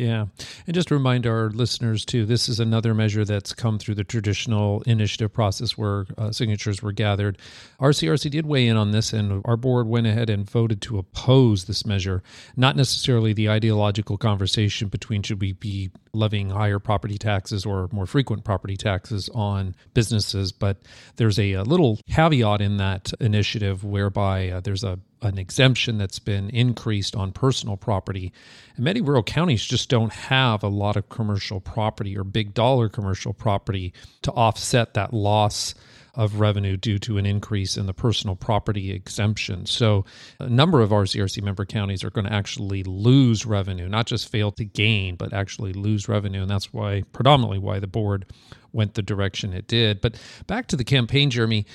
Yeah. 0.00 0.28
And 0.66 0.74
just 0.74 0.88
to 0.88 0.94
remind 0.94 1.26
our 1.26 1.50
listeners, 1.50 2.06
too, 2.06 2.24
this 2.24 2.48
is 2.48 2.58
another 2.58 2.94
measure 2.94 3.22
that's 3.22 3.52
come 3.52 3.78
through 3.78 3.96
the 3.96 4.02
traditional 4.02 4.80
initiative 4.86 5.30
process 5.30 5.76
where 5.76 6.06
uh, 6.16 6.32
signatures 6.32 6.80
were 6.80 6.92
gathered. 6.92 7.36
RCRC 7.78 8.30
did 8.30 8.46
weigh 8.46 8.66
in 8.66 8.78
on 8.78 8.92
this, 8.92 9.12
and 9.12 9.42
our 9.44 9.58
board 9.58 9.86
went 9.86 10.06
ahead 10.06 10.30
and 10.30 10.48
voted 10.48 10.80
to 10.80 10.96
oppose 10.96 11.66
this 11.66 11.84
measure. 11.84 12.22
Not 12.56 12.76
necessarily 12.76 13.34
the 13.34 13.50
ideological 13.50 14.16
conversation 14.16 14.88
between 14.88 15.22
should 15.22 15.42
we 15.42 15.52
be 15.52 15.90
levying 16.14 16.48
higher 16.48 16.78
property 16.78 17.18
taxes 17.18 17.66
or 17.66 17.90
more 17.92 18.06
frequent 18.06 18.42
property 18.42 18.78
taxes 18.78 19.28
on 19.34 19.74
businesses, 19.92 20.50
but 20.50 20.78
there's 21.16 21.38
a, 21.38 21.52
a 21.52 21.62
little 21.62 21.98
caveat 22.08 22.62
in 22.62 22.78
that 22.78 23.12
initiative 23.20 23.84
whereby 23.84 24.48
uh, 24.48 24.60
there's 24.60 24.82
a 24.82 24.98
an 25.22 25.38
exemption 25.38 25.98
that's 25.98 26.18
been 26.18 26.50
increased 26.50 27.14
on 27.14 27.32
personal 27.32 27.76
property. 27.76 28.32
And 28.76 28.84
many 28.84 29.00
rural 29.00 29.22
counties 29.22 29.64
just 29.64 29.88
don't 29.88 30.12
have 30.12 30.62
a 30.62 30.68
lot 30.68 30.96
of 30.96 31.08
commercial 31.08 31.60
property 31.60 32.16
or 32.16 32.24
big 32.24 32.54
dollar 32.54 32.88
commercial 32.88 33.32
property 33.32 33.92
to 34.22 34.32
offset 34.32 34.94
that 34.94 35.12
loss 35.12 35.74
of 36.14 36.40
revenue 36.40 36.76
due 36.76 36.98
to 36.98 37.18
an 37.18 37.26
increase 37.26 37.76
in 37.76 37.86
the 37.86 37.94
personal 37.94 38.34
property 38.34 38.92
exemption. 38.92 39.64
So, 39.66 40.04
a 40.38 40.48
number 40.48 40.80
of 40.80 40.90
RCRC 40.90 41.42
member 41.42 41.64
counties 41.64 42.02
are 42.02 42.10
going 42.10 42.26
to 42.26 42.32
actually 42.32 42.82
lose 42.82 43.46
revenue, 43.46 43.88
not 43.88 44.06
just 44.06 44.28
fail 44.28 44.50
to 44.52 44.64
gain, 44.64 45.16
but 45.16 45.32
actually 45.32 45.72
lose 45.72 46.08
revenue. 46.08 46.42
And 46.42 46.50
that's 46.50 46.72
why, 46.72 47.04
predominantly, 47.12 47.58
why 47.58 47.78
the 47.78 47.86
board 47.86 48.26
went 48.72 48.94
the 48.94 49.02
direction 49.02 49.52
it 49.52 49.66
did. 49.66 50.00
But 50.00 50.20
back 50.46 50.66
to 50.68 50.76
the 50.76 50.84
campaign, 50.84 51.30
Jeremy, 51.30 51.66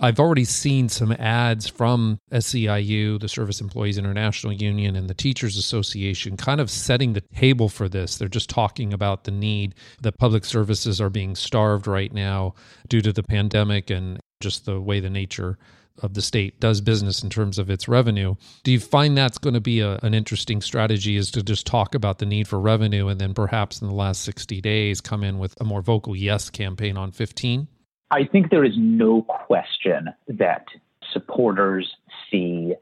I've 0.00 0.18
already 0.18 0.44
seen 0.44 0.88
some 0.88 1.12
ads 1.12 1.68
from 1.68 2.18
SEIU, 2.32 3.20
the 3.20 3.28
Service 3.28 3.60
Employees 3.60 3.96
International 3.96 4.52
Union, 4.52 4.96
and 4.96 5.08
the 5.08 5.14
Teachers 5.14 5.56
Association 5.56 6.36
kind 6.36 6.60
of 6.60 6.70
setting 6.70 7.12
the 7.12 7.20
table 7.20 7.68
for 7.68 7.88
this. 7.88 8.16
They're 8.16 8.28
just 8.28 8.50
talking 8.50 8.92
about 8.92 9.24
the 9.24 9.30
need 9.30 9.74
that 10.02 10.18
public 10.18 10.44
services 10.44 11.00
are 11.00 11.10
being 11.10 11.36
starved 11.36 11.86
right 11.86 12.12
now 12.12 12.54
due 12.88 13.02
to 13.02 13.12
the 13.12 13.22
pandemic 13.22 13.90
and 13.90 14.18
just 14.40 14.66
the 14.66 14.80
way 14.80 15.00
the 15.00 15.10
nature 15.10 15.58
of 16.02 16.14
the 16.14 16.22
state 16.22 16.58
does 16.58 16.80
business 16.80 17.22
in 17.22 17.30
terms 17.30 17.56
of 17.56 17.70
its 17.70 17.86
revenue. 17.86 18.34
Do 18.64 18.72
you 18.72 18.80
find 18.80 19.16
that's 19.16 19.38
going 19.38 19.54
to 19.54 19.60
be 19.60 19.78
a, 19.78 19.98
an 20.02 20.12
interesting 20.12 20.60
strategy 20.60 21.16
is 21.16 21.30
to 21.30 21.42
just 21.42 21.66
talk 21.66 21.94
about 21.94 22.18
the 22.18 22.26
need 22.26 22.48
for 22.48 22.58
revenue 22.58 23.06
and 23.08 23.20
then 23.20 23.32
perhaps 23.32 23.80
in 23.80 23.86
the 23.86 23.94
last 23.94 24.22
60 24.22 24.60
days 24.60 25.00
come 25.00 25.22
in 25.22 25.38
with 25.38 25.54
a 25.60 25.64
more 25.64 25.82
vocal 25.82 26.16
yes 26.16 26.50
campaign 26.50 26.96
on 26.96 27.12
15? 27.12 27.68
I 28.10 28.24
think 28.24 28.50
there 28.50 28.64
is 28.64 28.74
no 28.76 29.22
question 29.22 30.10
that 30.28 30.66
supporters 31.12 31.92
see 32.30 32.74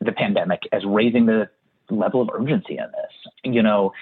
the 0.00 0.12
pandemic 0.12 0.62
as 0.72 0.84
raising 0.84 1.26
the 1.26 1.48
level 1.90 2.20
of 2.20 2.30
urgency 2.32 2.76
in 2.76 2.86
this. 2.86 3.32
You 3.44 3.62
know, 3.62 3.92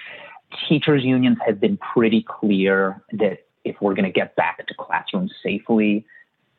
teachers' 0.67 1.03
unions 1.03 1.37
have 1.45 1.59
been 1.59 1.77
pretty 1.77 2.25
clear 2.27 3.01
that 3.13 3.39
if 3.63 3.75
we're 3.81 3.93
going 3.93 4.05
to 4.05 4.11
get 4.11 4.35
back 4.35 4.65
to 4.67 4.73
classrooms 4.77 5.31
safely, 5.41 6.05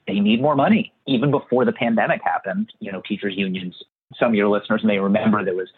they 0.07 0.21
need 0.21 0.41
more 0.41 0.57
money. 0.57 0.93
Even 1.07 1.31
before 1.31 1.65
the 1.65 1.73
pandemic 1.73 2.21
happened, 2.23 2.73
you 2.81 2.91
know, 2.93 3.03
teachers' 3.07 3.35
unions, 3.37 3.77
some 4.19 4.29
of 4.29 4.35
your 4.35 4.49
listeners 4.49 4.83
may 4.85 4.99
remember 4.99 5.45
there 5.45 5.55
was 5.55 5.71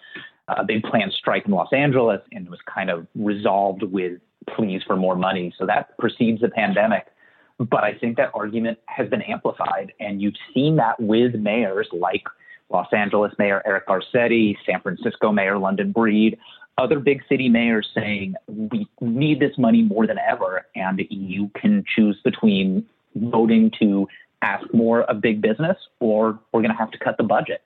a 0.48 0.64
big 0.64 0.82
planned 0.84 1.12
strike 1.12 1.46
in 1.46 1.52
Los 1.52 1.72
Angeles 1.72 2.20
and 2.32 2.46
it 2.46 2.50
was 2.50 2.60
kind 2.72 2.90
of 2.90 3.06
resolved 3.14 3.82
with 3.82 4.20
pleas 4.54 4.82
for 4.86 4.96
more 4.96 5.16
money. 5.16 5.52
So 5.58 5.66
that 5.66 5.96
precedes 5.98 6.40
the 6.40 6.48
pandemic. 6.48 7.06
But 7.58 7.84
I 7.84 7.94
think 7.94 8.16
that 8.18 8.30
argument 8.34 8.78
has 8.86 9.08
been 9.08 9.22
amplified, 9.22 9.92
and 9.98 10.20
you've 10.20 10.34
seen 10.52 10.76
that 10.76 11.00
with 11.00 11.34
mayors 11.34 11.88
like 11.92 12.24
Los 12.70 12.88
Angeles 12.92 13.32
Mayor 13.38 13.62
Eric 13.64 13.86
Garcetti, 13.86 14.56
San 14.66 14.80
Francisco 14.80 15.32
Mayor 15.32 15.58
London 15.58 15.92
Breed, 15.92 16.38
other 16.78 16.98
big 16.98 17.22
city 17.28 17.48
mayors 17.48 17.88
saying 17.94 18.34
we 18.46 18.86
need 19.00 19.40
this 19.40 19.56
money 19.56 19.82
more 19.82 20.06
than 20.06 20.18
ever, 20.18 20.66
and 20.74 21.00
you 21.08 21.50
can 21.60 21.84
choose 21.94 22.18
between 22.22 22.84
voting 23.14 23.70
to 23.78 24.06
ask 24.42 24.72
more 24.74 25.02
of 25.04 25.20
big 25.22 25.40
business 25.40 25.78
or 26.00 26.38
we're 26.52 26.60
going 26.60 26.70
to 26.70 26.76
have 26.76 26.90
to 26.90 26.98
cut 26.98 27.16
the 27.16 27.24
budget. 27.24 27.62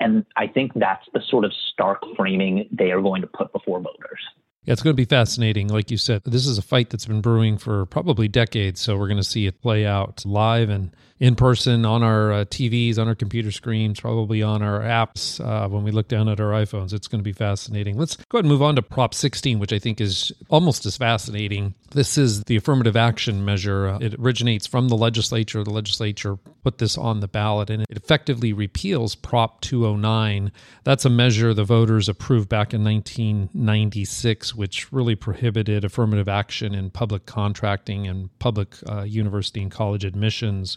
And 0.00 0.24
I 0.36 0.46
think 0.46 0.72
that's 0.74 1.06
the 1.12 1.20
sort 1.28 1.44
of 1.44 1.52
stark 1.72 2.02
framing 2.16 2.68
they 2.72 2.90
are 2.90 3.00
going 3.00 3.20
to 3.20 3.28
put 3.28 3.52
before 3.52 3.80
voters. 3.80 4.20
Yeah, 4.64 4.72
it's 4.72 4.82
going 4.82 4.94
to 4.94 5.00
be 5.00 5.04
fascinating. 5.04 5.68
Like 5.68 5.90
you 5.90 5.98
said, 5.98 6.22
this 6.24 6.46
is 6.46 6.56
a 6.56 6.62
fight 6.62 6.90
that's 6.90 7.06
been 7.06 7.20
brewing 7.20 7.58
for 7.58 7.84
probably 7.86 8.28
decades. 8.28 8.80
So 8.80 8.96
we're 8.96 9.08
going 9.08 9.18
to 9.18 9.24
see 9.24 9.46
it 9.46 9.60
play 9.60 9.84
out 9.84 10.24
live 10.24 10.70
and 10.70 10.90
in 11.20 11.36
person 11.36 11.84
on 11.84 12.02
our 12.02 12.32
uh, 12.32 12.44
TVs, 12.44 12.98
on 12.98 13.06
our 13.06 13.14
computer 13.14 13.52
screens, 13.52 14.00
probably 14.00 14.42
on 14.42 14.62
our 14.62 14.80
apps 14.80 15.40
uh, 15.44 15.68
when 15.68 15.84
we 15.84 15.90
look 15.90 16.08
down 16.08 16.28
at 16.28 16.40
our 16.40 16.50
iPhones. 16.50 16.92
It's 16.92 17.06
going 17.06 17.20
to 17.20 17.24
be 17.24 17.32
fascinating. 17.32 17.96
Let's 17.96 18.16
go 18.16 18.38
ahead 18.38 18.44
and 18.44 18.52
move 18.52 18.62
on 18.62 18.74
to 18.76 18.82
Prop 18.82 19.14
16, 19.14 19.58
which 19.58 19.72
I 19.72 19.78
think 19.78 20.00
is 20.00 20.32
almost 20.48 20.84
as 20.86 20.96
fascinating. 20.96 21.74
This 21.92 22.18
is 22.18 22.42
the 22.44 22.56
affirmative 22.56 22.96
action 22.96 23.44
measure. 23.44 23.96
It 24.00 24.14
originates 24.14 24.66
from 24.66 24.88
the 24.88 24.96
legislature. 24.96 25.62
The 25.62 25.70
legislature 25.70 26.36
put 26.64 26.78
this 26.78 26.98
on 26.98 27.20
the 27.20 27.28
ballot 27.28 27.70
and 27.70 27.82
it 27.88 27.96
effectively 27.96 28.52
repeals 28.52 29.14
Prop 29.14 29.60
209. 29.60 30.50
That's 30.82 31.04
a 31.04 31.10
measure 31.10 31.54
the 31.54 31.64
voters 31.64 32.08
approved 32.08 32.48
back 32.48 32.74
in 32.74 32.82
1996, 32.82 34.54
which 34.56 34.92
really 34.92 35.14
prohibited 35.14 35.84
affirmative 35.84 36.28
action 36.28 36.74
in 36.74 36.90
public 36.90 37.26
contracting 37.26 38.08
and 38.08 38.36
public 38.40 38.74
uh, 38.88 39.02
university 39.02 39.62
and 39.62 39.70
college 39.70 40.04
admissions. 40.04 40.76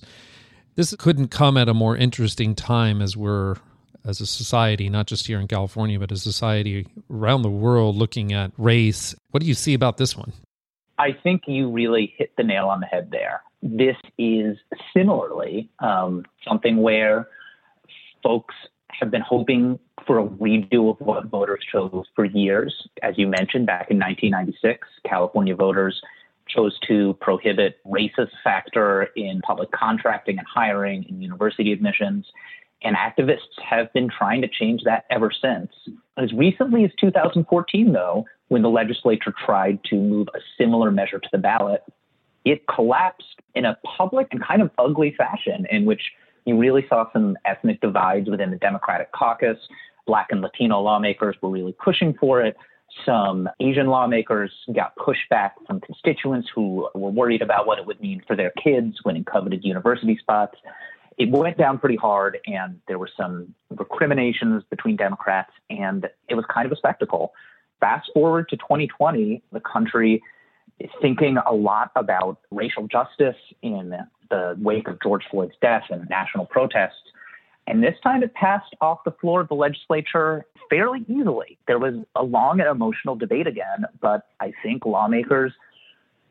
This 0.77 0.95
couldn't 0.95 1.29
come 1.29 1.57
at 1.57 1.67
a 1.67 1.73
more 1.73 1.97
interesting 1.97 2.53
time 2.53 3.01
as 3.01 3.17
we're 3.17 3.55
as 4.05 4.21
a 4.21 4.27
society, 4.27 4.89
not 4.89 5.07
just 5.07 5.25
here 5.25 5.39
in 5.39 5.47
California, 5.47 5.99
but 5.99 6.11
a 6.11 6.17
society 6.17 6.85
around 7.09 7.41
the 7.41 7.49
world 7.49 7.95
looking 7.95 8.31
at 8.31 8.51
race. 8.59 9.15
What 9.31 9.41
do 9.41 9.47
you 9.47 9.55
see 9.55 9.73
about 9.73 9.97
this 9.97 10.15
one? 10.15 10.33
I 10.99 11.17
think 11.23 11.41
you 11.47 11.71
really 11.71 12.13
hit 12.15 12.31
the 12.37 12.43
nail 12.43 12.67
on 12.67 12.79
the 12.79 12.85
head 12.85 13.09
there. 13.11 13.41
This 13.63 13.95
is 14.19 14.55
similarly 14.95 15.67
um, 15.79 16.23
something 16.47 16.77
where 16.77 17.27
folks 18.23 18.53
have 18.89 19.09
been 19.09 19.23
hoping 19.27 19.79
for 20.05 20.19
a 20.19 20.27
redo 20.27 20.91
of 20.91 20.99
what 20.99 21.25
voters 21.25 21.65
chose 21.71 22.05
for 22.15 22.23
years. 22.23 22.87
As 23.01 23.17
you 23.17 23.27
mentioned, 23.27 23.65
back 23.65 23.89
in 23.89 23.97
1996, 23.97 24.87
California 25.09 25.55
voters 25.55 25.99
chose 26.47 26.77
to 26.87 27.17
prohibit 27.21 27.77
racist 27.85 28.31
factor 28.43 29.03
in 29.15 29.41
public 29.41 29.71
contracting 29.71 30.37
and 30.37 30.47
hiring 30.47 31.05
and 31.09 31.21
university 31.21 31.71
admissions. 31.71 32.25
And 32.83 32.95
activists 32.95 33.59
have 33.67 33.91
been 33.93 34.09
trying 34.09 34.41
to 34.41 34.47
change 34.47 34.83
that 34.83 35.05
ever 35.09 35.31
since. 35.31 35.71
As 36.17 36.31
recently 36.33 36.85
as 36.85 36.91
2014, 36.99 37.91
though, 37.91 38.25
when 38.49 38.61
the 38.61 38.69
legislature 38.69 39.33
tried 39.45 39.83
to 39.85 39.95
move 39.95 40.27
a 40.35 40.39
similar 40.57 40.91
measure 40.91 41.19
to 41.19 41.29
the 41.31 41.37
ballot, 41.37 41.83
it 42.45 42.63
collapsed 42.73 43.41
in 43.55 43.65
a 43.65 43.77
public 43.97 44.27
and 44.31 44.43
kind 44.43 44.61
of 44.61 44.69
ugly 44.77 45.13
fashion 45.17 45.65
in 45.69 45.85
which 45.85 46.01
you 46.45 46.57
really 46.57 46.85
saw 46.87 47.11
some 47.11 47.35
ethnic 47.45 47.81
divides 47.81 48.29
within 48.29 48.51
the 48.51 48.57
Democratic 48.57 49.11
caucus. 49.11 49.57
Black 50.05 50.27
and 50.29 50.41
Latino 50.41 50.79
lawmakers 50.79 51.35
were 51.41 51.49
really 51.49 51.73
pushing 51.73 52.13
for 52.13 52.41
it 52.41 52.55
some 53.05 53.49
Asian 53.59 53.87
lawmakers 53.87 54.51
got 54.73 54.95
pushback 54.95 55.51
from 55.65 55.79
constituents 55.81 56.49
who 56.53 56.89
were 56.93 57.09
worried 57.09 57.41
about 57.41 57.67
what 57.67 57.79
it 57.79 57.85
would 57.85 57.99
mean 58.01 58.21
for 58.27 58.35
their 58.35 58.51
kids 58.51 58.97
winning 59.05 59.23
coveted 59.23 59.63
university 59.63 60.17
spots. 60.17 60.57
It 61.17 61.29
went 61.31 61.57
down 61.57 61.79
pretty 61.79 61.95
hard, 61.95 62.37
and 62.45 62.79
there 62.87 62.99
were 62.99 63.09
some 63.17 63.53
recriminations 63.69 64.63
between 64.69 64.95
Democrats, 64.95 65.51
and 65.69 66.07
it 66.29 66.35
was 66.35 66.45
kind 66.53 66.65
of 66.65 66.71
a 66.71 66.75
spectacle. 66.75 67.33
Fast 67.79 68.09
forward 68.13 68.49
to 68.49 68.57
2020, 68.57 69.41
the 69.51 69.59
country 69.59 70.21
is 70.79 70.89
thinking 71.01 71.37
a 71.37 71.53
lot 71.53 71.91
about 71.95 72.39
racial 72.51 72.87
justice 72.87 73.35
in 73.61 73.95
the 74.29 74.55
wake 74.59 74.87
of 74.87 75.01
George 75.01 75.23
Floyd's 75.31 75.55
death 75.61 75.83
and 75.89 76.07
national 76.09 76.45
protests. 76.45 77.01
And 77.67 77.83
this 77.83 77.95
time 78.01 78.23
it 78.23 78.33
passed 78.33 78.73
off 78.79 79.03
the 79.03 79.11
floor 79.11 79.41
of 79.41 79.49
the 79.49 79.55
legislature 79.55 80.45
fairly 80.69 81.05
easily. 81.07 81.57
There 81.67 81.79
was 81.79 81.95
a 82.15 82.23
long 82.23 82.61
and 82.61 82.69
emotional 82.69 83.15
debate 83.15 83.45
again, 83.45 83.85
but 84.01 84.27
I 84.39 84.53
think 84.63 84.85
lawmakers 84.85 85.51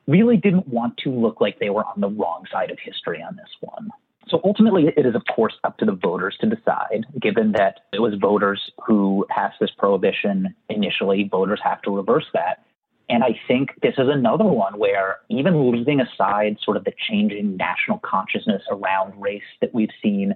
really 0.06 0.36
didn't 0.36 0.68
want 0.68 0.96
to 0.98 1.10
look 1.10 1.40
like 1.40 1.58
they 1.58 1.70
were 1.70 1.84
on 1.84 2.00
the 2.00 2.08
wrong 2.08 2.44
side 2.50 2.70
of 2.70 2.78
history 2.82 3.22
on 3.22 3.36
this 3.36 3.50
one. 3.60 3.90
So 4.28 4.40
ultimately, 4.44 4.92
it 4.96 5.06
is, 5.06 5.14
of 5.14 5.22
course, 5.34 5.54
up 5.62 5.78
to 5.78 5.84
the 5.84 5.92
voters 5.92 6.36
to 6.40 6.46
decide, 6.46 7.06
given 7.20 7.52
that 7.52 7.80
it 7.92 8.00
was 8.00 8.14
voters 8.14 8.72
who 8.84 9.24
passed 9.28 9.58
this 9.60 9.70
prohibition 9.78 10.54
initially. 10.68 11.28
Voters 11.30 11.60
have 11.62 11.80
to 11.82 11.94
reverse 11.94 12.26
that. 12.32 12.64
And 13.08 13.22
I 13.22 13.38
think 13.46 13.70
this 13.82 13.94
is 13.98 14.08
another 14.08 14.44
one 14.44 14.78
where, 14.78 15.18
even 15.28 15.70
leaving 15.70 16.00
aside 16.00 16.56
sort 16.64 16.76
of 16.76 16.84
the 16.84 16.92
changing 17.08 17.56
national 17.56 17.98
consciousness 17.98 18.62
around 18.68 19.20
race 19.20 19.42
that 19.60 19.72
we've 19.72 19.90
seen 20.02 20.34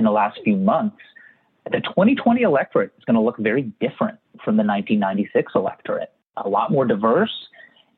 in 0.00 0.04
the 0.04 0.10
last 0.10 0.40
few 0.42 0.56
months, 0.56 0.96
the 1.70 1.80
2020 1.80 2.40
electorate 2.40 2.90
is 2.96 3.04
going 3.04 3.16
to 3.16 3.20
look 3.20 3.36
very 3.38 3.64
different 3.80 4.18
from 4.42 4.56
the 4.56 4.64
1996 4.64 5.52
electorate, 5.54 6.10
a 6.38 6.48
lot 6.48 6.72
more 6.72 6.86
diverse. 6.86 7.48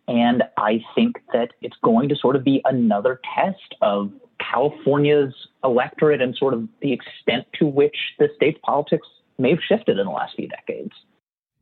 And 0.09 0.43
I 0.57 0.81
think 0.97 1.19
that 1.33 1.53
it's 1.63 1.77
going 1.85 2.09
to 2.09 2.17
sort 2.17 2.35
of 2.35 2.43
be 2.43 2.61
another 2.65 3.21
test 3.37 3.77
of 3.81 4.11
California's 4.41 5.33
electorate 5.63 6.21
and 6.21 6.35
sort 6.37 6.55
of 6.55 6.69
the 6.81 6.93
extent 6.93 7.47
to 7.61 7.67
which 7.67 7.97
the 8.19 8.29
state's 8.35 8.59
politics 8.65 9.07
may 9.39 9.51
have 9.51 9.61
shifted 9.67 10.01
in 10.01 10.05
the 10.05 10.13
last 10.13 10.35
few 10.35 10.49
decades. 10.49 10.91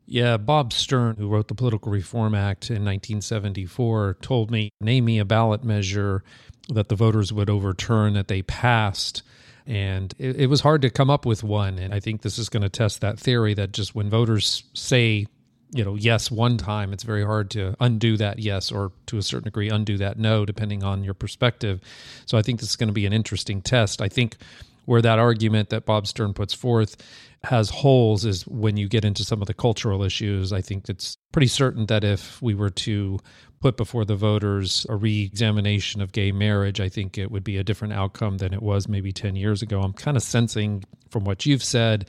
Yeah, 0.06 0.38
Bob 0.38 0.72
Stern, 0.72 1.16
who 1.16 1.28
wrote 1.28 1.48
the 1.48 1.54
Political 1.54 1.92
Reform 1.92 2.34
Act 2.34 2.70
in 2.70 2.82
1974, 2.82 4.16
told 4.22 4.50
me, 4.50 4.70
name 4.80 5.04
me 5.04 5.18
a 5.18 5.24
ballot 5.26 5.62
measure 5.62 6.24
that 6.70 6.88
the 6.88 6.96
voters 6.96 7.30
would 7.30 7.50
overturn 7.50 8.14
that 8.14 8.28
they 8.28 8.40
passed. 8.40 9.22
And 9.70 10.12
it, 10.18 10.34
it 10.34 10.46
was 10.48 10.60
hard 10.60 10.82
to 10.82 10.90
come 10.90 11.10
up 11.10 11.24
with 11.24 11.44
one. 11.44 11.78
And 11.78 11.94
I 11.94 12.00
think 12.00 12.22
this 12.22 12.38
is 12.38 12.48
going 12.48 12.64
to 12.64 12.68
test 12.68 13.02
that 13.02 13.20
theory 13.20 13.54
that 13.54 13.70
just 13.70 13.94
when 13.94 14.10
voters 14.10 14.64
say, 14.74 15.28
you 15.70 15.84
know, 15.84 15.94
yes 15.94 16.28
one 16.28 16.56
time, 16.56 16.92
it's 16.92 17.04
very 17.04 17.24
hard 17.24 17.50
to 17.52 17.76
undo 17.78 18.16
that 18.16 18.40
yes 18.40 18.72
or 18.72 18.90
to 19.06 19.16
a 19.16 19.22
certain 19.22 19.44
degree 19.44 19.68
undo 19.68 19.96
that 19.98 20.18
no, 20.18 20.44
depending 20.44 20.82
on 20.82 21.04
your 21.04 21.14
perspective. 21.14 21.80
So 22.26 22.36
I 22.36 22.42
think 22.42 22.58
this 22.58 22.70
is 22.70 22.74
going 22.74 22.88
to 22.88 22.92
be 22.92 23.06
an 23.06 23.12
interesting 23.12 23.62
test. 23.62 24.02
I 24.02 24.08
think 24.08 24.38
where 24.86 25.02
that 25.02 25.20
argument 25.20 25.68
that 25.68 25.86
Bob 25.86 26.08
Stern 26.08 26.34
puts 26.34 26.52
forth 26.52 26.96
has 27.44 27.70
holes 27.70 28.24
is 28.24 28.44
when 28.48 28.76
you 28.76 28.88
get 28.88 29.04
into 29.04 29.22
some 29.22 29.40
of 29.40 29.46
the 29.46 29.54
cultural 29.54 30.02
issues. 30.02 30.52
I 30.52 30.62
think 30.62 30.88
it's 30.88 31.16
pretty 31.30 31.46
certain 31.46 31.86
that 31.86 32.02
if 32.02 32.42
we 32.42 32.54
were 32.54 32.70
to 32.70 33.20
put 33.60 33.76
before 33.76 34.04
the 34.04 34.16
voters 34.16 34.86
a 34.88 34.96
re 34.96 35.24
examination 35.24 36.00
of 36.00 36.12
gay 36.12 36.32
marriage, 36.32 36.80
I 36.80 36.88
think 36.88 37.18
it 37.18 37.30
would 37.30 37.44
be 37.44 37.58
a 37.58 37.64
different 37.64 37.94
outcome 37.94 38.38
than 38.38 38.54
it 38.54 38.62
was 38.62 38.88
maybe 38.88 39.12
10 39.12 39.36
years 39.36 39.62
ago. 39.62 39.80
I'm 39.80 39.92
kind 39.92 40.16
of 40.16 40.22
sensing 40.22 40.84
from 41.10 41.24
what 41.24 41.46
you've 41.46 41.64
said 41.64 42.06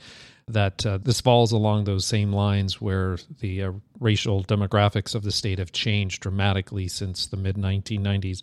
that 0.48 0.84
uh, 0.84 0.98
this 0.98 1.20
falls 1.20 1.52
along 1.52 1.84
those 1.84 2.04
same 2.04 2.32
lines 2.32 2.80
where 2.80 3.16
the 3.40 3.62
uh, 3.62 3.72
racial 4.00 4.42
demographics 4.42 5.14
of 5.14 5.22
the 5.22 5.30
state 5.30 5.58
have 5.58 5.72
changed 5.72 6.22
dramatically 6.22 6.88
since 6.88 7.26
the 7.26 7.36
mid 7.36 7.56
1990s. 7.56 8.42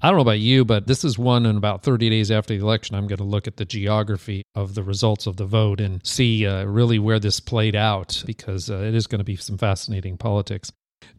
I 0.00 0.08
don't 0.08 0.16
know 0.16 0.22
about 0.22 0.40
you, 0.40 0.64
but 0.64 0.86
this 0.86 1.04
is 1.04 1.18
one 1.18 1.46
in 1.46 1.56
about 1.56 1.82
30 1.82 2.10
days 2.10 2.30
after 2.30 2.54
the 2.54 2.60
election. 2.60 2.96
I'm 2.96 3.06
going 3.06 3.18
to 3.18 3.24
look 3.24 3.46
at 3.46 3.56
the 3.56 3.64
geography 3.64 4.42
of 4.54 4.74
the 4.74 4.82
results 4.82 5.26
of 5.26 5.36
the 5.36 5.46
vote 5.46 5.80
and 5.80 6.04
see 6.06 6.46
uh, 6.46 6.64
really 6.64 6.98
where 6.98 7.18
this 7.18 7.40
played 7.40 7.76
out 7.76 8.22
because 8.26 8.70
uh, 8.70 8.78
it 8.78 8.94
is 8.94 9.06
going 9.06 9.18
to 9.18 9.24
be 9.24 9.36
some 9.36 9.58
fascinating 9.58 10.16
politics. 10.16 10.70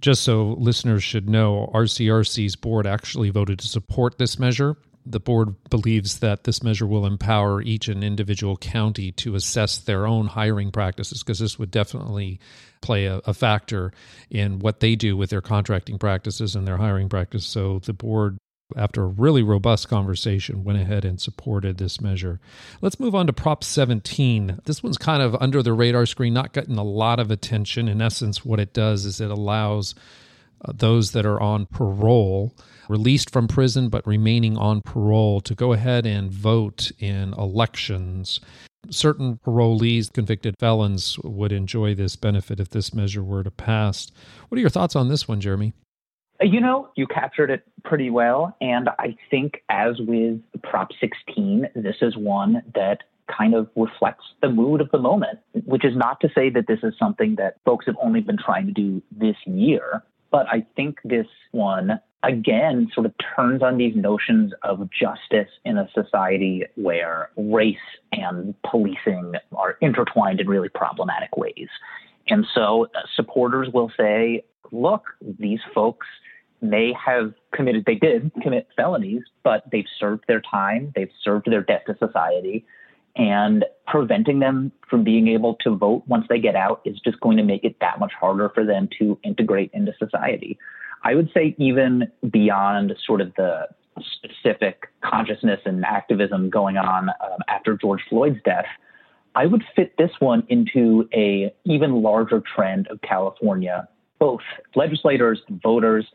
Just 0.02 0.24
so 0.24 0.56
listeners 0.60 1.04
should 1.04 1.30
know, 1.30 1.70
RCRC's 1.74 2.56
board 2.56 2.88
actually 2.88 3.30
voted 3.30 3.60
to 3.60 3.68
support 3.68 4.18
this 4.18 4.40
measure. 4.40 4.78
The 5.06 5.20
board 5.20 5.56
believes 5.70 6.20
that 6.20 6.46
this 6.46 6.64
measure 6.64 6.88
will 6.88 7.06
empower 7.06 7.62
each 7.62 7.88
and 7.88 8.04
individual 8.04 8.58
county 8.58 9.12
to 9.14 9.36
assess 9.36 9.78
their 9.78 10.08
own 10.08 10.28
hiring 10.28 10.72
practices 10.72 11.22
because 11.22 11.38
this 11.38 11.60
would 11.60 11.70
definitely 11.70 12.40
play 12.82 13.06
a, 13.06 13.18
a, 13.26 13.34
factor 13.34 13.92
in 14.32 14.60
what 14.60 14.80
they 14.80 14.96
do 14.96 15.16
with 15.16 15.30
their 15.30 15.42
contracting 15.42 16.00
practices 16.00 16.56
and 16.56 16.68
their 16.68 16.78
hiring 16.78 17.08
practice. 17.10 17.46
So 17.46 17.80
the 17.80 17.94
board 17.94 18.38
after 18.76 19.04
a 19.04 19.08
really 19.08 19.44
robust 19.44 19.88
conversation, 19.88 20.64
went 20.64 20.80
ahead 20.80 21.06
and 21.06 21.22
supported 21.22 21.78
this 21.78 22.02
measure. 22.02 22.40
Let's 22.82 23.00
move 23.00 23.14
on 23.14 23.28
to 23.28 23.34
Prop 23.34 23.64
17. 23.64 24.60
This 24.66 24.82
one's 24.82 24.98
kind 24.98 25.22
of 25.22 25.36
under 25.36 25.62
the 25.62 25.74
radar 25.74 26.06
screen, 26.06 26.34
not 26.34 26.54
getting 26.54 26.78
a 26.78 26.84
lot 26.84 27.20
of 27.20 27.30
attention. 27.30 27.88
In 27.88 28.02
essence, 28.02 28.44
what 28.44 28.60
it 28.60 28.74
does 28.74 29.06
is 29.06 29.22
it 29.22 29.30
allows 29.30 29.94
uh, 30.64 30.72
those 30.76 31.12
that 31.12 31.26
are 31.26 31.40
on 31.40 31.68
parole, 31.68 32.56
released 32.90 33.30
from 33.30 33.48
prison 33.48 33.90
but 33.90 34.06
remaining 34.08 34.58
on 34.58 34.82
parole, 34.82 35.42
to 35.42 35.54
go 35.54 35.74
ahead 35.74 36.06
and 36.06 36.32
vote 36.32 36.92
in 37.00 37.34
elections. 37.34 38.40
Certain 38.90 39.40
parolees, 39.46 40.12
convicted 40.12 40.56
felons, 40.60 41.18
would 41.24 41.52
enjoy 41.52 41.94
this 41.94 42.16
benefit 42.16 42.60
if 42.60 42.70
this 42.70 42.94
measure 42.94 43.24
were 43.24 43.44
to 43.44 43.52
pass. 43.52 44.12
What 44.50 44.58
are 44.58 44.62
your 44.62 44.70
thoughts 44.70 44.96
on 44.96 45.08
this 45.10 45.28
one, 45.28 45.42
Jeremy? 45.42 45.74
You 46.42 46.60
know, 46.60 46.90
you 46.96 47.08
captured 47.08 47.50
it 47.50 47.64
pretty 47.84 48.10
well. 48.10 48.56
And 48.60 48.90
I 49.00 49.16
think, 49.32 49.64
as 49.70 49.96
with 50.00 50.42
Prop 50.64 50.90
16, 51.00 51.70
this 51.76 51.96
is 52.02 52.18
one 52.18 52.62
that 52.74 53.04
kind 53.36 53.56
of 53.56 53.70
reflects 53.76 54.26
the 54.42 54.50
mood 54.50 54.82
of 54.82 54.92
the 54.92 54.98
moment, 54.98 55.40
which 55.66 55.86
is 55.86 55.96
not 55.96 56.20
to 56.22 56.30
say 56.36 56.50
that 56.50 56.68
this 56.68 56.80
is 56.84 56.94
something 57.00 57.36
that 57.38 57.58
folks 57.66 57.86
have 57.86 57.96
only 58.02 58.22
been 58.22 58.38
trying 58.38 58.68
to 58.68 58.74
do 58.74 59.02
this 59.12 59.38
year. 59.46 60.04
But 60.30 60.48
I 60.48 60.66
think 60.76 61.00
this 61.06 61.28
one, 61.52 62.00
again, 62.24 62.90
sort 62.94 63.06
of 63.06 63.14
turns 63.36 63.64
on 63.64 63.78
these 63.78 63.96
notions 63.96 64.52
of 64.64 64.90
justice 64.92 65.50
in 65.64 65.78
a 65.78 65.90
society 65.94 66.66
where 66.76 67.30
race 67.38 67.78
and 68.12 68.54
policing 68.70 69.34
are 69.54 69.78
intertwined 69.82 70.42
in 70.42 70.48
really 70.48 70.70
problematic 70.70 71.38
ways. 71.38 71.70
And 72.28 72.46
so 72.54 72.88
uh, 72.96 73.02
supporters 73.16 73.70
will 73.74 73.92
say, 73.98 74.44
look, 74.72 75.04
these 75.40 75.60
folks 75.74 76.08
may 76.62 76.94
have 76.94 77.34
committed, 77.54 77.84
they 77.86 77.96
did 77.96 78.32
commit 78.42 78.68
felonies, 78.76 79.24
but 79.44 79.64
they've 79.72 79.88
served 80.00 80.24
their 80.28 80.42
time, 80.42 80.92
they've 80.96 81.12
served 81.24 81.50
their 81.50 81.62
debt 81.62 81.84
to 81.88 81.96
society, 81.98 82.66
and 83.16 83.66
preventing 83.88 84.40
them 84.40 84.72
from 84.90 85.04
being 85.04 85.28
able 85.28 85.56
to 85.62 85.76
vote 85.76 86.04
once 86.08 86.26
they 86.28 86.40
get 86.40 86.56
out 86.56 86.82
is 86.86 87.00
just 87.00 87.20
going 87.22 87.38
to 87.38 87.44
make 87.44 87.64
it 87.64 87.78
that 87.80 88.00
much 88.00 88.12
harder 88.20 88.50
for 88.50 88.66
them 88.66 88.90
to 89.00 89.18
integrate 89.24 89.72
into 89.74 89.94
society. 89.98 90.58
I 91.04 91.16
would 91.16 91.30
say, 91.34 91.56
even 91.58 92.12
beyond 92.30 92.94
sort 93.06 93.22
of 93.22 93.34
the 93.36 93.68
specific 94.18 94.88
consciousness 95.02 95.62
and 95.66 95.86
activism 95.86 96.50
going 96.50 96.78
on 96.78 97.10
um, 97.10 97.40
after 97.48 97.78
George 97.78 98.02
Floyd's 98.10 98.40
death, 98.44 98.66
I 99.36 99.46
would 99.46 99.64
fit 99.76 99.98
this 99.98 100.12
one 100.20 100.44
into 100.50 101.08
a 101.14 101.54
even 101.64 102.02
larger 102.02 102.42
trend 102.42 102.88
of 102.88 103.02
California, 103.02 103.88
both 104.20 104.42
legislators, 104.76 105.42
voters, 105.50 106.06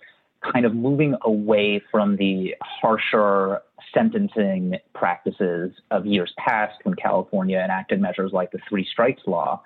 kind 0.40 0.64
of 0.64 0.74
moving 0.74 1.14
away 1.22 1.82
from 1.90 2.16
the 2.16 2.54
harsher 2.62 3.60
sentencing 3.94 4.76
practices 4.94 5.72
of 5.90 6.06
years 6.06 6.32
past 6.38 6.74
when 6.84 6.94
California 6.94 7.58
enacted 7.58 8.00
measures 8.00 8.32
like 8.32 8.50
the 8.50 8.58
three 8.68 8.86
strikes 8.90 9.22
law. 9.26 9.62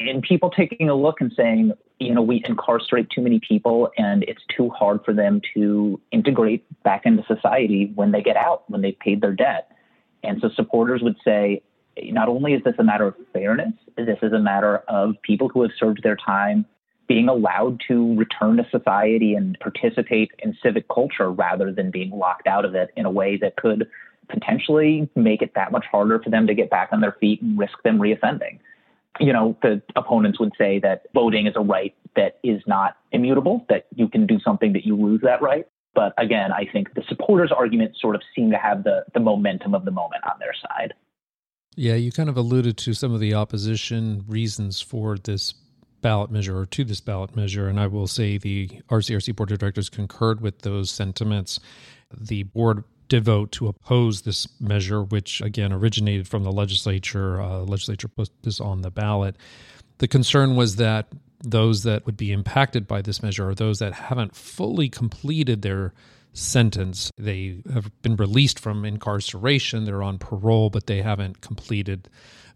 And 0.00 0.22
people 0.22 0.50
taking 0.50 0.88
a 0.88 0.94
look 0.94 1.20
and 1.20 1.32
saying, 1.36 1.72
you 1.98 2.14
know, 2.14 2.22
we 2.22 2.42
incarcerate 2.46 3.08
too 3.10 3.22
many 3.22 3.40
people 3.40 3.90
and 3.96 4.22
it's 4.24 4.42
too 4.56 4.68
hard 4.70 5.04
for 5.04 5.14
them 5.14 5.40
to 5.54 6.00
integrate 6.12 6.64
back 6.82 7.06
into 7.06 7.24
society 7.26 7.90
when 7.94 8.12
they 8.12 8.22
get 8.22 8.36
out, 8.36 8.68
when 8.70 8.82
they've 8.82 8.98
paid 8.98 9.20
their 9.20 9.32
debt. 9.32 9.70
And 10.22 10.40
so 10.40 10.48
supporters 10.54 11.02
would 11.02 11.16
say, 11.24 11.62
not 12.02 12.28
only 12.28 12.54
is 12.54 12.62
this 12.64 12.74
a 12.78 12.84
matter 12.84 13.06
of 13.06 13.14
fairness, 13.32 13.72
this 13.96 14.18
is 14.22 14.32
a 14.32 14.38
matter 14.38 14.78
of 14.88 15.14
people 15.22 15.48
who 15.48 15.62
have 15.62 15.70
served 15.78 16.02
their 16.02 16.16
time 16.16 16.66
being 17.06 17.28
allowed 17.28 17.80
to 17.88 18.16
return 18.16 18.56
to 18.56 18.66
society 18.70 19.34
and 19.34 19.58
participate 19.60 20.30
in 20.38 20.56
civic 20.62 20.86
culture 20.88 21.30
rather 21.30 21.72
than 21.72 21.90
being 21.90 22.10
locked 22.10 22.46
out 22.46 22.64
of 22.64 22.74
it 22.74 22.90
in 22.96 23.04
a 23.04 23.10
way 23.10 23.36
that 23.36 23.56
could 23.56 23.88
potentially 24.28 25.08
make 25.14 25.42
it 25.42 25.52
that 25.54 25.70
much 25.70 25.84
harder 25.90 26.18
for 26.18 26.30
them 26.30 26.46
to 26.46 26.54
get 26.54 26.70
back 26.70 26.88
on 26.92 27.00
their 27.00 27.16
feet 27.20 27.42
and 27.42 27.58
risk 27.58 27.74
them 27.82 27.98
reoffending. 27.98 28.58
You 29.20 29.32
know, 29.32 29.56
the 29.62 29.82
opponents 29.94 30.40
would 30.40 30.52
say 30.58 30.80
that 30.80 31.02
voting 31.14 31.46
is 31.46 31.54
a 31.56 31.60
right 31.60 31.94
that 32.16 32.38
is 32.42 32.62
not 32.66 32.96
immutable, 33.12 33.64
that 33.68 33.86
you 33.94 34.08
can 34.08 34.26
do 34.26 34.40
something 34.40 34.72
that 34.72 34.84
you 34.84 34.96
lose 34.96 35.20
that 35.22 35.42
right. 35.42 35.66
But 35.94 36.14
again, 36.18 36.50
I 36.52 36.66
think 36.72 36.94
the 36.94 37.02
supporters' 37.08 37.52
arguments 37.56 38.00
sort 38.00 38.16
of 38.16 38.22
seem 38.34 38.50
to 38.50 38.56
have 38.56 38.82
the, 38.82 39.04
the 39.14 39.20
momentum 39.20 39.74
of 39.74 39.84
the 39.84 39.92
moment 39.92 40.24
on 40.24 40.38
their 40.40 40.54
side. 40.68 40.94
Yeah, 41.76 41.94
you 41.94 42.12
kind 42.12 42.28
of 42.28 42.36
alluded 42.36 42.76
to 42.78 42.94
some 42.94 43.12
of 43.12 43.20
the 43.20 43.34
opposition 43.34 44.24
reasons 44.26 44.80
for 44.80 45.16
this 45.16 45.54
ballot 46.04 46.30
measure 46.30 46.58
or 46.58 46.66
to 46.66 46.84
this 46.84 47.00
ballot 47.00 47.34
measure. 47.34 47.66
And 47.66 47.80
I 47.80 47.86
will 47.86 48.06
say 48.06 48.36
the 48.36 48.68
RCRC 48.90 49.34
Board 49.34 49.50
of 49.52 49.58
Directors 49.58 49.88
concurred 49.88 50.42
with 50.42 50.60
those 50.60 50.90
sentiments. 50.90 51.58
The 52.14 52.42
board 52.42 52.84
did 53.08 53.24
vote 53.24 53.52
to 53.52 53.68
oppose 53.68 54.20
this 54.22 54.46
measure, 54.60 55.02
which 55.02 55.40
again 55.40 55.72
originated 55.72 56.28
from 56.28 56.44
the 56.44 56.52
legislature. 56.52 57.40
Uh, 57.40 57.60
legislature 57.60 58.08
put 58.08 58.28
this 58.42 58.60
on 58.60 58.82
the 58.82 58.90
ballot. 58.90 59.36
The 59.96 60.06
concern 60.06 60.56
was 60.56 60.76
that 60.76 61.08
those 61.40 61.84
that 61.84 62.04
would 62.04 62.18
be 62.18 62.32
impacted 62.32 62.86
by 62.86 63.00
this 63.00 63.22
measure 63.22 63.48
are 63.48 63.54
those 63.54 63.78
that 63.78 63.94
haven't 63.94 64.36
fully 64.36 64.90
completed 64.90 65.62
their 65.62 65.94
sentence. 66.34 67.10
They 67.16 67.62
have 67.72 67.90
been 68.02 68.16
released 68.16 68.60
from 68.60 68.84
incarceration, 68.84 69.84
they're 69.84 70.02
on 70.02 70.18
parole, 70.18 70.68
but 70.68 70.86
they 70.86 71.00
haven't 71.00 71.40
completed 71.40 72.10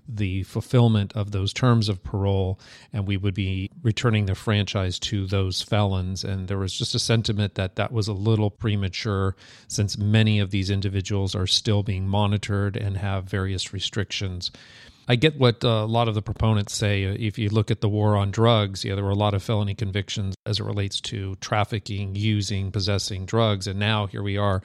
the 0.09 0.43
fulfillment 0.45 1.15
of 1.15 1.31
those 1.31 1.53
terms 1.53 1.89
of 1.89 2.03
parole, 2.03 2.59
and 2.93 3.07
we 3.07 3.17
would 3.17 3.35
be 3.35 3.71
returning 3.83 4.27
the 4.27 4.35
franchise 4.35 4.99
to 4.99 5.27
those 5.27 5.63
felons. 5.63 6.25
And 6.25 6.49
there 6.49 6.59
was 6.59 6.73
just 6.73 6.95
a 6.95 6.99
sentiment 6.99 7.55
that 7.55 7.77
that 7.77 7.93
was 7.93 8.09
a 8.09 8.13
little 8.15 8.51
premature 8.51 9.37
since 9.69 9.99
many 9.99 10.41
of 10.41 10.51
these 10.51 10.71
individuals 10.71 11.35
are 11.35 11.47
still 11.47 11.83
being 11.83 12.09
monitored 12.09 12.77
and 12.77 12.97
have 12.97 13.25
various 13.25 13.73
restrictions. 13.73 14.51
I 15.11 15.17
get 15.17 15.39
what 15.39 15.65
uh, 15.65 15.69
a 15.69 15.87
lot 15.87 16.09
of 16.09 16.15
the 16.15 16.23
proponents 16.23 16.75
say. 16.75 17.03
If 17.03 17.39
you 17.39 17.49
look 17.49 17.71
at 17.71 17.81
the 17.81 17.89
war 17.89 18.15
on 18.15 18.31
drugs, 18.31 18.85
yeah, 18.85 18.95
there 18.95 19.05
were 19.05 19.11
a 19.11 19.15
lot 19.15 19.33
of 19.33 19.43
felony 19.43 19.75
convictions 19.75 20.35
as 20.45 20.61
it 20.61 20.65
relates 20.65 21.01
to 21.03 21.37
trafficking, 21.37 22.15
using, 22.15 22.71
possessing 22.71 23.25
drugs, 23.25 23.67
and 23.67 23.79
now 23.79 24.07
here 24.07 24.23
we 24.23 24.37
are 24.37 24.63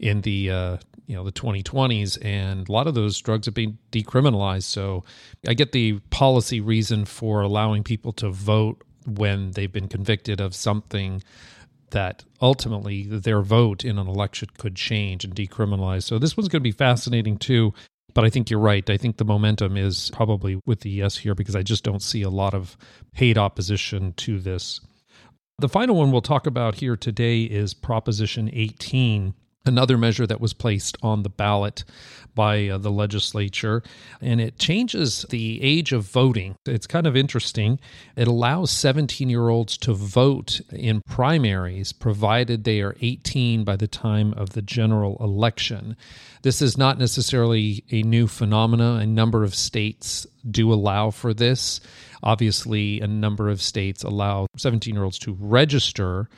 in 0.00 0.22
the 0.22 0.50
uh, 0.50 0.76
you 1.06 1.14
know 1.14 1.24
the 1.24 1.32
2020s, 1.32 2.18
and 2.24 2.68
a 2.68 2.72
lot 2.72 2.86
of 2.86 2.94
those 2.94 3.20
drugs 3.20 3.46
have 3.46 3.54
been 3.54 3.78
decriminalized. 3.92 4.64
So 4.64 5.04
I 5.46 5.54
get 5.54 5.72
the 5.72 6.00
policy 6.10 6.60
reason 6.60 7.04
for 7.04 7.42
allowing 7.42 7.84
people 7.84 8.12
to 8.14 8.30
vote 8.30 8.82
when 9.06 9.52
they've 9.52 9.72
been 9.72 9.88
convicted 9.88 10.40
of 10.40 10.54
something 10.54 11.22
that 11.90 12.24
ultimately 12.40 13.04
their 13.04 13.42
vote 13.42 13.84
in 13.84 13.98
an 13.98 14.06
election 14.06 14.48
could 14.58 14.76
change 14.76 15.24
and 15.24 15.34
decriminalize. 15.34 16.04
So 16.04 16.18
this 16.18 16.36
one's 16.36 16.48
going 16.48 16.60
to 16.60 16.68
be 16.68 16.72
fascinating 16.72 17.36
too. 17.36 17.74
But 18.12 18.24
I 18.24 18.30
think 18.30 18.50
you're 18.50 18.58
right. 18.58 18.88
I 18.90 18.96
think 18.96 19.18
the 19.18 19.24
momentum 19.24 19.76
is 19.76 20.10
probably 20.10 20.60
with 20.66 20.80
the 20.80 20.90
yes 20.90 21.16
here 21.16 21.34
because 21.34 21.54
I 21.54 21.62
just 21.62 21.84
don't 21.84 22.02
see 22.02 22.22
a 22.22 22.30
lot 22.30 22.54
of 22.54 22.76
paid 23.12 23.38
opposition 23.38 24.14
to 24.14 24.40
this. 24.40 24.80
The 25.60 25.68
final 25.68 25.94
one 25.96 26.10
we'll 26.10 26.20
talk 26.20 26.46
about 26.46 26.76
here 26.76 26.96
today 26.96 27.42
is 27.42 27.72
Proposition 27.72 28.50
18 28.52 29.34
another 29.66 29.98
measure 29.98 30.26
that 30.26 30.40
was 30.40 30.52
placed 30.52 30.96
on 31.02 31.22
the 31.22 31.28
ballot 31.28 31.84
by 32.34 32.68
uh, 32.68 32.78
the 32.78 32.90
legislature, 32.90 33.82
and 34.20 34.40
it 34.40 34.58
changes 34.58 35.26
the 35.30 35.62
age 35.62 35.92
of 35.92 36.04
voting. 36.04 36.56
It's 36.66 36.86
kind 36.86 37.06
of 37.06 37.16
interesting. 37.16 37.78
It 38.16 38.28
allows 38.28 38.70
17 38.70 39.28
year 39.28 39.48
olds 39.48 39.76
to 39.78 39.92
vote 39.92 40.60
in 40.70 41.02
primaries 41.02 41.92
provided 41.92 42.64
they 42.64 42.80
are 42.80 42.96
18 43.00 43.64
by 43.64 43.76
the 43.76 43.88
time 43.88 44.32
of 44.34 44.50
the 44.50 44.62
general 44.62 45.16
election. 45.20 45.96
This 46.42 46.62
is 46.62 46.78
not 46.78 46.98
necessarily 46.98 47.84
a 47.90 48.02
new 48.02 48.26
phenomena. 48.26 48.94
A 48.94 49.06
number 49.06 49.44
of 49.44 49.54
states 49.54 50.26
do 50.50 50.72
allow 50.72 51.10
for 51.10 51.34
this. 51.34 51.80
Obviously, 52.22 53.00
a 53.00 53.06
number 53.06 53.48
of 53.48 53.60
states 53.60 54.02
allow 54.02 54.46
17 54.56 54.94
year 54.94 55.04
olds 55.04 55.18
to 55.20 55.36
register 55.38 56.28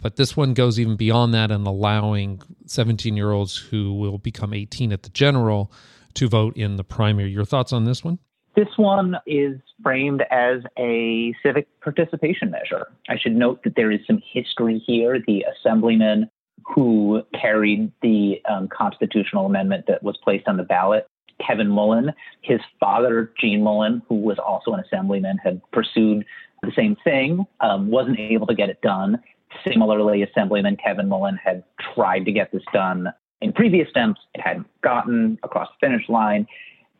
but 0.00 0.16
this 0.16 0.36
one 0.36 0.54
goes 0.54 0.78
even 0.78 0.96
beyond 0.96 1.34
that 1.34 1.50
and 1.50 1.66
allowing 1.66 2.42
17 2.66 3.16
year 3.16 3.32
olds 3.32 3.56
who 3.56 3.94
will 3.94 4.18
become 4.18 4.54
18 4.54 4.92
at 4.92 5.02
the 5.02 5.10
general 5.10 5.72
to 6.14 6.28
vote 6.28 6.56
in 6.56 6.76
the 6.76 6.84
primary. 6.84 7.30
Your 7.30 7.44
thoughts 7.44 7.72
on 7.72 7.84
this 7.84 8.02
one? 8.02 8.18
This 8.56 8.68
one 8.76 9.16
is 9.26 9.60
framed 9.82 10.22
as 10.30 10.62
a 10.76 11.32
civic 11.42 11.68
participation 11.80 12.50
measure. 12.50 12.88
I 13.08 13.16
should 13.16 13.36
note 13.36 13.62
that 13.64 13.76
there 13.76 13.92
is 13.92 14.00
some 14.06 14.20
history 14.32 14.82
here. 14.84 15.18
The 15.24 15.44
assemblyman 15.56 16.28
who 16.74 17.22
carried 17.40 17.92
the 18.02 18.40
um, 18.48 18.68
constitutional 18.68 19.46
amendment 19.46 19.86
that 19.88 20.02
was 20.02 20.18
placed 20.22 20.48
on 20.48 20.56
the 20.56 20.62
ballot, 20.62 21.06
Kevin 21.46 21.68
Mullin, 21.68 22.12
his 22.42 22.60
father, 22.78 23.32
Gene 23.40 23.62
Mullin, 23.62 24.02
who 24.08 24.16
was 24.16 24.38
also 24.38 24.72
an 24.72 24.80
assemblyman, 24.80 25.38
had 25.38 25.60
pursued 25.72 26.24
the 26.62 26.72
same 26.76 26.96
thing, 27.02 27.46
um, 27.60 27.90
wasn't 27.90 28.18
able 28.18 28.46
to 28.46 28.54
get 28.54 28.68
it 28.68 28.80
done. 28.82 29.22
Similarly, 29.64 30.22
Assemblyman 30.22 30.76
Kevin 30.76 31.08
Mullin 31.08 31.36
had 31.36 31.64
tried 31.94 32.24
to 32.24 32.32
get 32.32 32.52
this 32.52 32.62
done 32.72 33.08
in 33.40 33.52
previous 33.52 33.88
attempts. 33.90 34.20
It 34.34 34.40
hadn't 34.40 34.66
gotten 34.82 35.38
across 35.42 35.68
the 35.68 35.86
finish 35.86 36.08
line. 36.08 36.46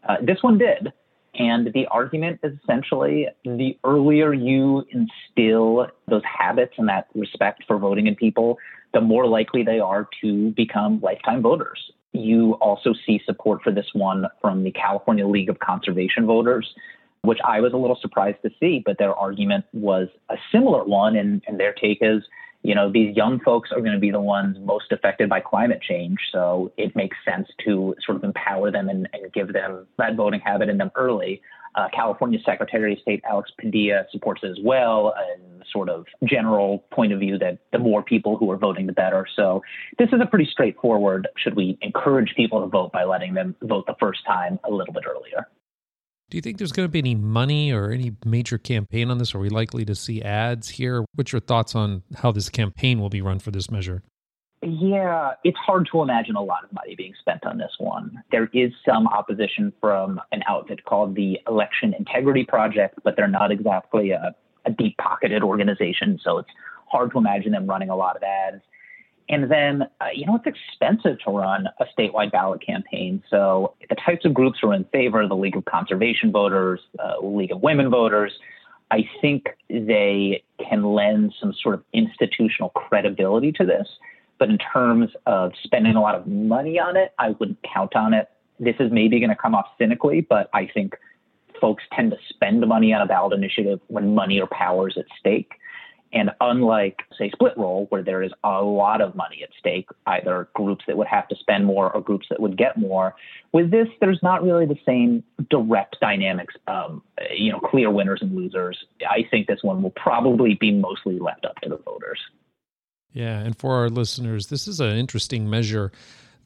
Uh, 0.09 0.17
this 0.23 0.39
one 0.43 0.59
did. 0.59 0.93
And 1.35 1.73
the 1.73 1.87
argument 1.87 2.41
is 2.43 2.59
essentially 2.63 3.29
the 3.45 3.79
earlier 3.85 4.33
you 4.33 4.85
instill 4.91 5.87
those 6.09 6.23
habits 6.25 6.75
and 6.77 6.89
that 6.89 7.07
respect 7.15 7.65
for 7.69 7.79
voting 7.79 8.09
in 8.09 8.17
people, 8.17 8.59
the 8.93 9.01
more 9.01 9.27
likely 9.27 9.63
they 9.63 9.79
are 9.79 10.09
to 10.23 10.51
become 10.51 11.01
lifetime 11.01 11.41
voters. 11.41 11.93
You 12.13 12.55
also 12.55 12.93
see 13.07 13.21
support 13.25 13.63
for 13.63 13.71
this 13.71 13.87
one 13.93 14.27
from 14.41 14.65
the 14.65 14.73
California 14.73 15.27
League 15.27 15.49
of 15.49 15.61
Conservation 15.61 16.27
Voters, 16.27 16.75
which 17.23 17.39
I 17.45 17.61
was 17.61 17.73
a 17.73 17.77
little 17.77 17.99
surprised 18.01 18.39
to 18.43 18.51
see, 18.61 18.83
but 18.85 18.99
their 18.99 19.15
argument 19.15 19.65
was 19.73 20.09
a 20.29 20.37
similar 20.53 20.85
one. 20.85 21.17
And, 21.17 21.43
and 21.47 21.61
their 21.61 21.73
take 21.73 21.99
is 22.01 22.23
you 22.63 22.75
know, 22.75 22.93
these 22.93 23.17
young 23.17 23.41
folks 23.41 23.71
are 23.73 23.81
going 23.81 23.95
to 23.95 23.99
be 23.99 24.11
the 24.11 24.21
ones 24.21 24.59
most 24.61 24.93
affected 24.93 25.29
by 25.29 25.41
climate 25.41 25.81
change. 25.81 26.19
So 26.31 26.73
it 26.77 26.95
makes 26.95 27.17
sense 27.25 27.49
to 27.65 27.95
sort 28.05 28.17
of 28.17 28.25
empower 28.25 28.71
them 28.71 28.89
and, 28.89 29.09
and 29.13 29.33
give 29.33 29.53
them 29.53 29.87
that 29.97 30.15
voting 30.15 30.41
habit 30.41 30.69
in 30.69 30.77
them 30.77 30.91
early. 30.95 31.41
Uh, 31.75 31.89
California 31.95 32.39
Secretary 32.45 32.95
of 32.95 32.99
State 32.99 33.23
Alex 33.29 33.51
Padilla 33.59 34.05
supports 34.11 34.43
it 34.43 34.49
as 34.49 34.59
well, 34.63 35.15
and 35.17 35.63
sort 35.73 35.89
of 35.89 36.05
general 36.25 36.85
point 36.91 37.13
of 37.13 37.21
view 37.21 37.39
that 37.39 37.59
the 37.73 37.79
more 37.79 38.03
people 38.03 38.37
who 38.37 38.51
are 38.51 38.57
voting, 38.57 38.87
the 38.87 38.93
better. 38.93 39.25
So 39.37 39.63
this 39.97 40.09
is 40.09 40.21
a 40.21 40.27
pretty 40.27 40.49
straightforward. 40.51 41.29
Should 41.37 41.55
we 41.55 41.79
encourage 41.81 42.35
people 42.37 42.61
to 42.61 42.67
vote 42.67 42.91
by 42.91 43.05
letting 43.05 43.35
them 43.35 43.55
vote 43.63 43.87
the 43.87 43.95
first 44.01 44.27
time 44.27 44.59
a 44.65 44.71
little 44.71 44.93
bit 44.93 45.05
earlier? 45.07 45.47
Do 46.31 46.38
you 46.38 46.43
think 46.43 46.59
there's 46.59 46.71
going 46.71 46.87
to 46.87 46.90
be 46.90 47.01
any 47.01 47.16
money 47.16 47.73
or 47.73 47.90
any 47.90 48.12
major 48.25 48.57
campaign 48.57 49.11
on 49.11 49.19
this? 49.19 49.35
Are 49.35 49.40
we 49.40 49.49
likely 49.49 49.85
to 49.85 49.97
see 49.97 50.23
ads 50.23 50.69
here? 50.69 51.05
What's 51.16 51.33
your 51.33 51.40
thoughts 51.40 51.75
on 51.75 52.05
how 52.14 52.31
this 52.31 52.49
campaign 52.49 53.01
will 53.01 53.09
be 53.09 53.21
run 53.21 53.40
for 53.40 53.51
this 53.51 53.69
measure? 53.69 54.05
Yeah, 54.62 55.33
it's 55.43 55.59
hard 55.59 55.88
to 55.90 56.03
imagine 56.03 56.37
a 56.37 56.43
lot 56.43 56.62
of 56.62 56.73
money 56.73 56.95
being 56.95 57.14
spent 57.19 57.45
on 57.45 57.59
this 57.59 57.73
one. 57.79 58.23
There 58.31 58.49
is 58.53 58.71
some 58.88 59.09
opposition 59.09 59.73
from 59.81 60.21
an 60.31 60.43
outfit 60.47 60.85
called 60.85 61.16
the 61.16 61.40
Election 61.49 61.95
Integrity 61.99 62.45
Project, 62.45 63.01
but 63.03 63.16
they're 63.16 63.27
not 63.27 63.51
exactly 63.51 64.12
a, 64.12 64.35
a 64.66 64.71
deep 64.71 64.99
pocketed 64.99 65.43
organization, 65.43 66.21
so 66.23 66.38
it's 66.38 66.51
hard 66.87 67.11
to 67.12 67.19
imagine 67.19 67.53
them 67.53 67.66
running 67.66 67.90
a 67.90 67.97
lot 67.97 68.16
of 68.16 68.23
ads. 68.23 68.62
And 69.31 69.49
then, 69.49 69.83
uh, 70.01 70.07
you 70.12 70.27
know, 70.27 70.35
it's 70.35 70.47
expensive 70.47 71.21
to 71.21 71.31
run 71.31 71.69
a 71.79 71.85
statewide 71.97 72.33
ballot 72.33 72.66
campaign. 72.66 73.23
So 73.31 73.75
the 73.88 73.95
types 73.95 74.25
of 74.25 74.35
groups 74.35 74.59
who 74.61 74.71
are 74.71 74.75
in 74.75 74.85
favor, 74.87 75.27
the 75.27 75.37
League 75.37 75.57
of 75.57 75.64
Conservation 75.66 76.33
Voters, 76.33 76.81
uh, 76.99 77.25
League 77.25 77.53
of 77.53 77.62
Women 77.62 77.90
Voters, 77.90 78.33
I 78.90 79.09
think 79.21 79.51
they 79.69 80.43
can 80.59 80.83
lend 80.83 81.33
some 81.40 81.55
sort 81.55 81.77
of 81.77 81.85
institutional 81.93 82.71
credibility 82.71 83.53
to 83.53 83.64
this. 83.64 83.87
But 84.38 84.51
in 84.51 84.59
terms 84.59 85.11
of 85.27 85.53
spending 85.62 85.95
a 85.95 86.01
lot 86.01 86.16
of 86.16 86.27
money 86.27 86.81
on 86.81 86.97
it, 86.97 87.14
I 87.16 87.31
wouldn't 87.31 87.59
count 87.62 87.95
on 87.95 88.12
it. 88.12 88.29
This 88.59 88.77
is 88.81 88.90
maybe 88.90 89.21
going 89.21 89.31
to 89.31 89.37
come 89.37 89.55
off 89.55 89.66
cynically, 89.79 90.23
but 90.23 90.51
I 90.53 90.66
think 90.66 90.97
folks 91.61 91.85
tend 91.93 92.11
to 92.11 92.16
spend 92.29 92.66
money 92.66 92.93
on 92.93 93.01
a 93.01 93.07
ballot 93.07 93.33
initiative 93.33 93.81
when 93.87 94.12
money 94.12 94.40
or 94.40 94.49
power 94.49 94.88
is 94.88 94.97
at 94.99 95.05
stake. 95.21 95.53
And 96.12 96.31
unlike, 96.40 97.03
say, 97.16 97.31
split 97.31 97.57
roll, 97.57 97.87
where 97.90 98.03
there 98.03 98.23
is 98.23 98.33
a 98.42 98.62
lot 98.62 99.01
of 99.01 99.14
money 99.14 99.42
at 99.44 99.51
stake, 99.59 99.88
either 100.07 100.49
groups 100.55 100.85
that 100.88 100.96
would 100.96 101.07
have 101.07 101.29
to 101.29 101.37
spend 101.37 101.66
more 101.66 101.92
or 101.94 102.01
groups 102.01 102.27
that 102.31 102.40
would 102.40 102.57
get 102.57 102.77
more, 102.77 103.14
with 103.53 103.70
this, 103.70 103.87
there's 104.01 104.18
not 104.23 104.42
really 104.42 104.66
the 104.66 104.79
same 104.85 105.23
direct 105.51 105.96
dynamics, 106.01 106.55
um, 106.66 107.03
you 107.33 107.53
know, 107.53 107.61
clear 107.61 107.90
winners 107.90 108.23
and 108.23 108.35
losers. 108.35 108.77
I 109.09 109.25
think 109.31 109.46
this 109.46 109.62
one 109.62 109.83
will 109.83 109.90
probably 109.90 110.55
be 110.55 110.73
mostly 110.73 111.18
left 111.18 111.44
up 111.44 111.61
to 111.62 111.68
the 111.68 111.77
voters. 111.77 112.18
Yeah. 113.12 113.38
And 113.38 113.57
for 113.57 113.75
our 113.75 113.88
listeners, 113.88 114.49
this 114.49 114.66
is 114.66 114.81
an 114.81 114.96
interesting 114.96 115.49
measure 115.49 115.92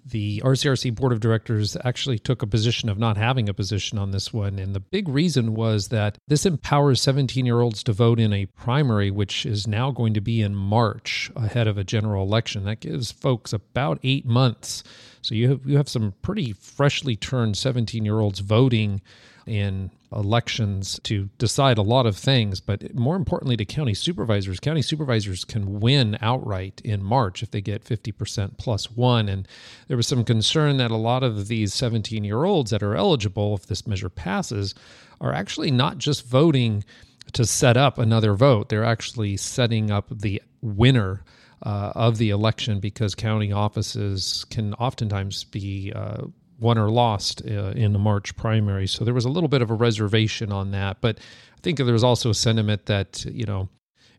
the 0.04 0.42
RCRC 0.44 0.94
board 0.94 1.12
of 1.12 1.20
directors 1.20 1.76
actually 1.84 2.18
took 2.18 2.42
a 2.42 2.46
position 2.46 2.88
of 2.88 2.98
not 2.98 3.16
having 3.16 3.48
a 3.48 3.54
position 3.54 3.98
on 3.98 4.10
this 4.10 4.32
one. 4.32 4.58
And 4.58 4.74
the 4.74 4.80
big 4.80 5.08
reason 5.08 5.54
was 5.54 5.88
that 5.88 6.18
this 6.28 6.44
empowers 6.44 7.00
17 7.00 7.46
year 7.46 7.60
olds 7.60 7.82
to 7.84 7.92
vote 7.92 8.20
in 8.20 8.32
a 8.32 8.46
primary, 8.46 9.10
which 9.10 9.46
is 9.46 9.66
now 9.66 9.90
going 9.90 10.14
to 10.14 10.20
be 10.20 10.42
in 10.42 10.54
March 10.54 11.30
ahead 11.34 11.66
of 11.66 11.78
a 11.78 11.84
general 11.84 12.24
election. 12.24 12.64
That 12.64 12.80
gives 12.80 13.12
folks 13.12 13.52
about 13.52 13.98
eight 14.02 14.26
months. 14.26 14.84
So 15.22 15.34
you 15.34 15.48
have, 15.48 15.66
you 15.66 15.76
have 15.78 15.88
some 15.88 16.12
pretty 16.20 16.52
freshly 16.52 17.16
turned 17.16 17.56
17 17.56 18.04
year 18.04 18.20
olds 18.20 18.40
voting 18.40 19.00
in 19.46 19.90
elections 20.14 21.00
to 21.02 21.28
decide 21.38 21.76
a 21.78 21.82
lot 21.82 22.06
of 22.06 22.16
things, 22.16 22.60
but 22.60 22.94
more 22.94 23.16
importantly 23.16 23.56
to 23.56 23.64
county 23.64 23.94
supervisors. 23.94 24.60
County 24.60 24.82
supervisors 24.82 25.44
can 25.44 25.80
win 25.80 26.16
outright 26.20 26.80
in 26.84 27.02
March 27.02 27.42
if 27.42 27.50
they 27.50 27.60
get 27.60 27.84
50% 27.84 28.56
plus 28.56 28.90
one. 28.90 29.28
And 29.28 29.48
there 29.88 29.96
was 29.96 30.06
some 30.06 30.24
concern 30.24 30.76
that 30.76 30.90
a 30.90 30.96
lot 30.96 31.22
of 31.22 31.48
these 31.48 31.74
17 31.74 32.24
year 32.24 32.44
olds 32.44 32.70
that 32.70 32.82
are 32.82 32.94
eligible, 32.94 33.54
if 33.54 33.66
this 33.66 33.86
measure 33.86 34.10
passes, 34.10 34.74
are 35.20 35.32
actually 35.32 35.70
not 35.70 35.98
just 35.98 36.26
voting 36.26 36.84
to 37.32 37.44
set 37.44 37.76
up 37.76 37.98
another 37.98 38.34
vote, 38.34 38.68
they're 38.68 38.84
actually 38.84 39.36
setting 39.36 39.90
up 39.90 40.06
the 40.10 40.42
winner. 40.60 41.24
Uh, 41.62 41.92
of 41.94 42.18
the 42.18 42.28
election 42.28 42.78
because 42.78 43.14
county 43.14 43.50
offices 43.50 44.44
can 44.50 44.74
oftentimes 44.74 45.44
be 45.44 45.90
uh, 45.96 46.24
won 46.64 46.78
or 46.78 46.90
lost 46.90 47.42
uh, 47.46 47.72
in 47.76 47.92
the 47.92 47.98
March 47.98 48.34
primary. 48.36 48.88
So 48.88 49.04
there 49.04 49.14
was 49.14 49.24
a 49.24 49.28
little 49.28 49.48
bit 49.48 49.62
of 49.62 49.70
a 49.70 49.74
reservation 49.74 50.50
on 50.50 50.72
that. 50.72 51.00
But 51.00 51.18
I 51.18 51.60
think 51.62 51.78
there 51.78 51.92
was 51.92 52.02
also 52.02 52.30
a 52.30 52.34
sentiment 52.34 52.86
that, 52.86 53.24
you 53.26 53.44
know, 53.44 53.68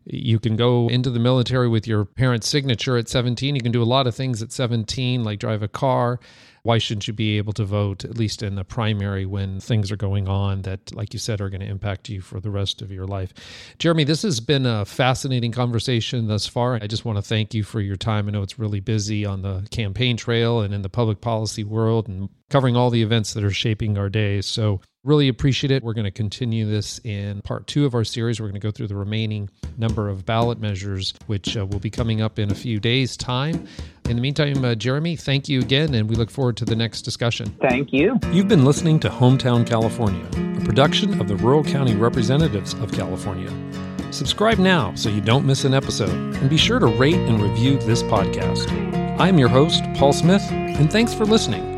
you 0.04 0.38
can 0.38 0.56
go 0.56 0.88
into 0.88 1.10
the 1.10 1.18
military 1.18 1.68
with 1.68 1.86
your 1.86 2.04
parents' 2.04 2.48
signature 2.48 2.96
at 2.96 3.08
17. 3.08 3.56
You 3.56 3.60
can 3.60 3.72
do 3.72 3.82
a 3.82 3.84
lot 3.84 4.06
of 4.06 4.14
things 4.14 4.40
at 4.40 4.52
17, 4.52 5.24
like 5.24 5.40
drive 5.40 5.62
a 5.62 5.68
car 5.68 6.20
why 6.66 6.78
shouldn't 6.78 7.06
you 7.06 7.14
be 7.14 7.38
able 7.38 7.52
to 7.52 7.64
vote 7.64 8.04
at 8.04 8.18
least 8.18 8.42
in 8.42 8.56
the 8.56 8.64
primary 8.64 9.24
when 9.24 9.60
things 9.60 9.92
are 9.92 9.96
going 9.96 10.26
on 10.26 10.62
that 10.62 10.92
like 10.94 11.12
you 11.12 11.18
said 11.18 11.40
are 11.40 11.48
going 11.48 11.60
to 11.60 11.66
impact 11.66 12.08
you 12.08 12.20
for 12.20 12.40
the 12.40 12.50
rest 12.50 12.82
of 12.82 12.90
your 12.90 13.06
life? 13.06 13.32
Jeremy 13.78 14.02
this 14.02 14.22
has 14.22 14.40
been 14.40 14.66
a 14.66 14.84
fascinating 14.84 15.52
conversation 15.52 16.26
thus 16.26 16.46
far. 16.46 16.74
I 16.74 16.88
just 16.88 17.04
want 17.04 17.18
to 17.18 17.22
thank 17.22 17.54
you 17.54 17.62
for 17.62 17.80
your 17.80 17.94
time. 17.94 18.26
I 18.26 18.32
know 18.32 18.42
it's 18.42 18.58
really 18.58 18.80
busy 18.80 19.24
on 19.24 19.42
the 19.42 19.66
campaign 19.70 20.16
trail 20.16 20.60
and 20.60 20.74
in 20.74 20.82
the 20.82 20.88
public 20.88 21.20
policy 21.20 21.62
world 21.62 22.08
and 22.08 22.28
covering 22.50 22.76
all 22.76 22.90
the 22.90 23.02
events 23.02 23.34
that 23.34 23.44
are 23.44 23.50
shaping 23.50 23.98
our 23.98 24.08
days 24.08 24.46
so 24.46 24.80
Really 25.06 25.28
appreciate 25.28 25.70
it. 25.70 25.84
We're 25.84 25.92
going 25.92 26.06
to 26.06 26.10
continue 26.10 26.68
this 26.68 26.98
in 27.04 27.40
part 27.42 27.68
two 27.68 27.86
of 27.86 27.94
our 27.94 28.02
series. 28.02 28.40
We're 28.40 28.48
going 28.48 28.60
to 28.60 28.66
go 28.66 28.72
through 28.72 28.88
the 28.88 28.96
remaining 28.96 29.48
number 29.78 30.08
of 30.08 30.26
ballot 30.26 30.58
measures, 30.58 31.14
which 31.28 31.56
uh, 31.56 31.64
will 31.64 31.78
be 31.78 31.90
coming 31.90 32.20
up 32.20 32.40
in 32.40 32.50
a 32.50 32.56
few 32.56 32.80
days' 32.80 33.16
time. 33.16 33.68
In 34.08 34.16
the 34.16 34.20
meantime, 34.20 34.64
uh, 34.64 34.74
Jeremy, 34.74 35.14
thank 35.14 35.48
you 35.48 35.60
again, 35.60 35.94
and 35.94 36.10
we 36.10 36.16
look 36.16 36.28
forward 36.28 36.56
to 36.56 36.64
the 36.64 36.74
next 36.74 37.02
discussion. 37.02 37.56
Thank 37.60 37.92
you. 37.92 38.18
You've 38.32 38.48
been 38.48 38.64
listening 38.64 38.98
to 38.98 39.08
Hometown 39.08 39.64
California, 39.64 40.26
a 40.60 40.64
production 40.64 41.20
of 41.20 41.28
the 41.28 41.36
Rural 41.36 41.62
County 41.62 41.94
Representatives 41.94 42.74
of 42.74 42.90
California. 42.90 43.52
Subscribe 44.10 44.58
now 44.58 44.92
so 44.96 45.08
you 45.08 45.20
don't 45.20 45.46
miss 45.46 45.62
an 45.62 45.72
episode, 45.72 46.10
and 46.10 46.50
be 46.50 46.56
sure 46.56 46.80
to 46.80 46.86
rate 46.86 47.14
and 47.14 47.40
review 47.40 47.78
this 47.78 48.02
podcast. 48.02 48.68
I'm 49.20 49.38
your 49.38 49.48
host, 49.48 49.84
Paul 49.94 50.12
Smith, 50.12 50.42
and 50.50 50.90
thanks 50.90 51.14
for 51.14 51.24
listening. 51.24 51.75